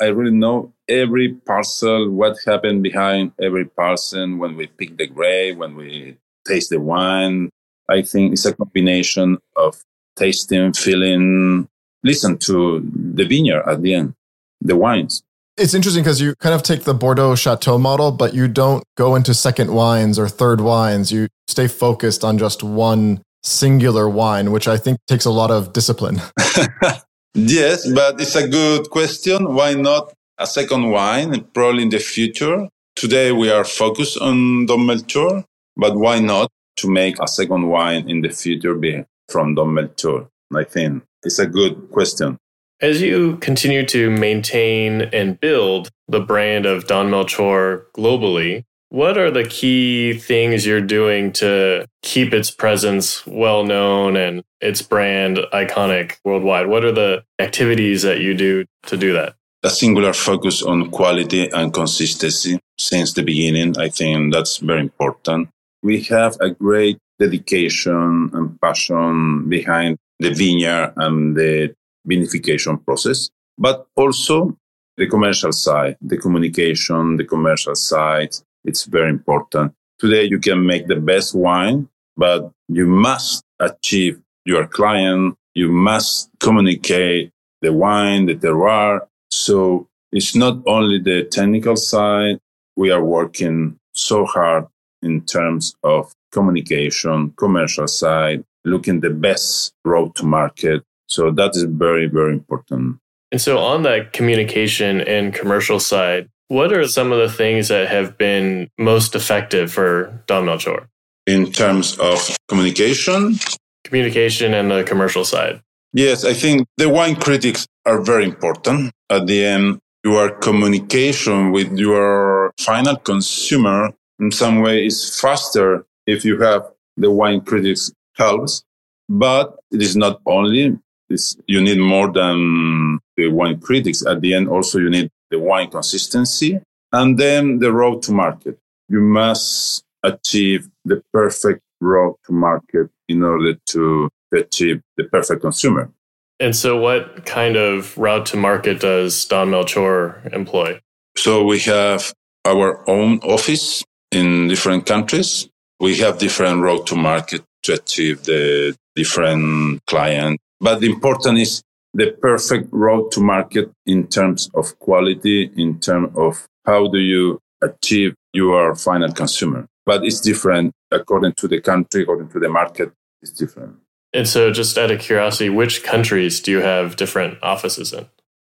I 0.00 0.06
really 0.06 0.34
know 0.34 0.72
every 0.88 1.34
parcel, 1.34 2.10
what 2.10 2.36
happened 2.46 2.82
behind 2.82 3.32
every 3.40 3.66
parcel 3.66 4.36
when 4.36 4.56
we 4.56 4.66
pick 4.66 4.96
the 4.96 5.06
grape, 5.06 5.58
when 5.58 5.76
we 5.76 6.16
taste 6.46 6.70
the 6.70 6.80
wine. 6.80 7.50
I 7.88 8.02
think 8.02 8.32
it's 8.32 8.46
a 8.46 8.54
combination 8.54 9.38
of 9.56 9.76
tasting, 10.16 10.72
feeling, 10.72 11.68
listen 12.02 12.38
to 12.38 12.80
the 12.80 13.26
vineyard 13.26 13.64
at 13.68 13.82
the 13.82 13.94
end, 13.94 14.14
the 14.60 14.76
wines. 14.76 15.22
It's 15.56 15.74
interesting 15.74 16.02
because 16.02 16.20
you 16.20 16.34
kind 16.36 16.54
of 16.54 16.62
take 16.62 16.84
the 16.84 16.94
Bordeaux 16.94 17.34
Chateau 17.34 17.76
model, 17.76 18.12
but 18.12 18.32
you 18.32 18.48
don't 18.48 18.82
go 18.96 19.14
into 19.14 19.34
second 19.34 19.74
wines 19.74 20.18
or 20.18 20.28
third 20.28 20.62
wines. 20.62 21.12
You 21.12 21.28
stay 21.48 21.68
focused 21.68 22.24
on 22.24 22.38
just 22.38 22.62
one 22.62 23.20
singular 23.42 24.08
wine, 24.08 24.52
which 24.52 24.68
I 24.68 24.78
think 24.78 24.98
takes 25.06 25.26
a 25.26 25.30
lot 25.30 25.50
of 25.50 25.74
discipline. 25.74 26.22
yes, 27.34 27.88
but 27.90 28.20
it's 28.20 28.36
a 28.36 28.48
good 28.48 28.90
question. 28.90 29.54
Why 29.54 29.74
not 29.74 30.12
a 30.38 30.46
second 30.46 30.90
wine? 30.90 31.44
Probably 31.52 31.82
in 31.84 31.90
the 31.90 31.98
future. 31.98 32.68
Today 32.96 33.32
we 33.32 33.50
are 33.50 33.64
focused 33.64 34.18
on 34.18 34.66
Don 34.66 34.80
Melchor, 34.80 35.44
but 35.76 35.96
why 35.96 36.20
not 36.20 36.50
to 36.76 36.90
make 36.90 37.20
a 37.20 37.28
second 37.28 37.68
wine 37.68 38.08
in 38.08 38.20
the 38.20 38.30
future 38.30 38.74
be 38.74 39.04
from 39.28 39.54
Don 39.54 39.68
Melchor? 39.68 40.28
I 40.54 40.64
think 40.64 41.04
it's 41.22 41.38
a 41.38 41.46
good 41.46 41.90
question. 41.90 42.38
As 42.80 43.02
you 43.02 43.36
continue 43.36 43.84
to 43.86 44.10
maintain 44.10 45.02
and 45.12 45.38
build 45.38 45.90
the 46.08 46.20
brand 46.20 46.64
of 46.66 46.86
Don 46.86 47.10
Melchor 47.10 47.84
globally, 47.96 48.64
what 48.90 49.16
are 49.16 49.30
the 49.30 49.44
key 49.44 50.14
things 50.14 50.66
you're 50.66 50.80
doing 50.80 51.32
to 51.32 51.86
keep 52.02 52.34
its 52.34 52.50
presence 52.50 53.24
well 53.26 53.64
known 53.64 54.16
and 54.16 54.42
its 54.60 54.82
brand 54.82 55.38
iconic 55.52 56.16
worldwide? 56.24 56.66
What 56.66 56.84
are 56.84 56.92
the 56.92 57.22
activities 57.38 58.02
that 58.02 58.20
you 58.20 58.34
do 58.34 58.66
to 58.86 58.96
do 58.96 59.12
that? 59.14 59.36
A 59.62 59.70
singular 59.70 60.12
focus 60.12 60.62
on 60.62 60.90
quality 60.90 61.48
and 61.50 61.72
consistency 61.72 62.58
since 62.78 63.12
the 63.12 63.22
beginning. 63.22 63.78
I 63.78 63.88
think 63.90 64.32
that's 64.32 64.56
very 64.56 64.80
important. 64.80 65.48
We 65.82 66.02
have 66.04 66.36
a 66.40 66.50
great 66.50 66.98
dedication 67.18 68.30
and 68.32 68.60
passion 68.60 69.48
behind 69.48 69.98
the 70.18 70.30
vineyard 70.34 70.94
and 70.96 71.36
the 71.36 71.74
vinification 72.08 72.84
process, 72.84 73.30
but 73.56 73.86
also 73.94 74.56
the 74.96 75.06
commercial 75.06 75.52
side, 75.52 75.96
the 76.00 76.16
communication, 76.16 77.16
the 77.16 77.24
commercial 77.24 77.74
side. 77.74 78.34
It's 78.64 78.84
very 78.84 79.10
important. 79.10 79.74
Today 79.98 80.24
you 80.24 80.38
can 80.38 80.64
make 80.64 80.86
the 80.86 80.96
best 80.96 81.34
wine, 81.34 81.88
but 82.16 82.50
you 82.68 82.86
must 82.86 83.44
achieve 83.58 84.20
your 84.44 84.66
client. 84.66 85.36
You 85.54 85.70
must 85.70 86.30
communicate 86.38 87.32
the 87.60 87.72
wine, 87.72 88.26
the 88.26 88.34
terroir. 88.34 89.06
So 89.30 89.88
it's 90.12 90.34
not 90.34 90.58
only 90.66 90.98
the 90.98 91.24
technical 91.24 91.76
side. 91.76 92.38
We 92.76 92.90
are 92.90 93.04
working 93.04 93.78
so 93.92 94.24
hard 94.24 94.66
in 95.02 95.22
terms 95.26 95.74
of 95.82 96.12
communication, 96.32 97.32
commercial 97.36 97.88
side, 97.88 98.44
looking 98.64 99.00
the 99.00 99.10
best 99.10 99.72
road 99.84 100.14
to 100.16 100.24
market. 100.24 100.82
So 101.08 101.30
that 101.32 101.56
is 101.56 101.64
very, 101.64 102.06
very 102.06 102.32
important. 102.32 102.98
And 103.32 103.40
so 103.40 103.58
on 103.58 103.82
that 103.82 104.12
communication 104.12 105.00
and 105.00 105.34
commercial 105.34 105.80
side, 105.80 106.28
what 106.50 106.72
are 106.72 106.86
some 106.88 107.12
of 107.12 107.18
the 107.18 107.28
things 107.28 107.68
that 107.68 107.86
have 107.88 108.18
been 108.18 108.68
most 108.76 109.14
effective 109.14 109.72
for 109.72 110.20
Don 110.26 110.46
Melchor? 110.46 110.88
In 111.26 111.52
terms 111.52 111.96
of 111.98 112.36
communication? 112.48 113.36
Communication 113.84 114.52
and 114.52 114.68
the 114.68 114.82
commercial 114.82 115.24
side. 115.24 115.62
Yes, 115.92 116.24
I 116.24 116.34
think 116.34 116.66
the 116.76 116.88
wine 116.88 117.14
critics 117.14 117.68
are 117.86 118.00
very 118.00 118.24
important. 118.24 118.90
At 119.08 119.28
the 119.28 119.44
end, 119.44 119.78
your 120.02 120.30
communication 120.30 121.52
with 121.52 121.78
your 121.78 122.52
final 122.58 122.96
consumer 122.96 123.92
in 124.18 124.32
some 124.32 124.60
way 124.60 124.86
is 124.86 125.20
faster 125.20 125.86
if 126.06 126.24
you 126.24 126.40
have 126.40 126.62
the 126.96 127.12
wine 127.12 127.42
critics 127.42 127.92
helps, 128.16 128.64
but 129.08 129.56
it 129.70 129.82
is 129.82 129.94
not 129.94 130.20
only 130.26 130.76
it's, 131.08 131.36
you 131.46 131.60
need 131.60 131.78
more 131.78 132.10
than 132.12 132.98
the 133.16 133.28
wine 133.28 133.60
critics. 133.60 134.04
At 134.04 134.20
the 134.20 134.34
end, 134.34 134.48
also 134.48 134.78
you 134.78 134.90
need 134.90 135.10
the 135.30 135.38
wine 135.38 135.70
consistency 135.70 136.60
and 136.92 137.18
then 137.18 137.58
the 137.58 137.72
road 137.72 138.02
to 138.02 138.12
market. 138.12 138.58
You 138.88 139.00
must 139.00 139.84
achieve 140.02 140.68
the 140.84 141.02
perfect 141.12 141.60
road 141.80 142.16
to 142.26 142.32
market 142.32 142.88
in 143.08 143.22
order 143.22 143.54
to 143.66 144.08
achieve 144.32 144.82
the 144.96 145.04
perfect 145.04 145.42
consumer. 145.42 145.90
And 146.38 146.56
so, 146.56 146.76
what 146.76 147.26
kind 147.26 147.56
of 147.56 147.96
route 147.98 148.26
to 148.26 148.36
market 148.36 148.80
does 148.80 149.24
Don 149.26 149.50
Melchor 149.50 150.32
employ? 150.32 150.80
So, 151.16 151.44
we 151.44 151.60
have 151.60 152.14
our 152.46 152.88
own 152.88 153.18
office 153.20 153.84
in 154.10 154.48
different 154.48 154.86
countries. 154.86 155.48
We 155.78 155.98
have 155.98 156.18
different 156.18 156.62
road 156.62 156.86
to 156.88 156.96
market 156.96 157.42
to 157.64 157.74
achieve 157.74 158.24
the 158.24 158.76
different 158.96 159.84
client. 159.86 160.40
But 160.60 160.80
the 160.80 160.90
important 160.90 161.38
is 161.38 161.62
the 161.94 162.12
perfect 162.20 162.68
road 162.72 163.10
to 163.12 163.20
market 163.20 163.70
in 163.86 164.06
terms 164.06 164.48
of 164.54 164.78
quality, 164.78 165.50
in 165.56 165.80
terms 165.80 166.16
of 166.16 166.46
how 166.64 166.88
do 166.88 166.98
you 166.98 167.40
achieve 167.62 168.14
your 168.32 168.74
final 168.74 169.12
consumer. 169.12 169.66
But 169.84 170.04
it's 170.04 170.20
different 170.20 170.72
according 170.90 171.34
to 171.34 171.48
the 171.48 171.60
country, 171.60 172.02
according 172.02 172.28
to 172.30 172.40
the 172.40 172.48
market, 172.48 172.92
it's 173.22 173.32
different. 173.32 173.76
And 174.12 174.26
so, 174.26 174.50
just 174.50 174.76
out 174.76 174.90
of 174.90 175.00
curiosity, 175.00 175.50
which 175.50 175.84
countries 175.84 176.40
do 176.40 176.50
you 176.50 176.60
have 176.60 176.96
different 176.96 177.38
offices 177.42 177.92
in? 177.92 178.06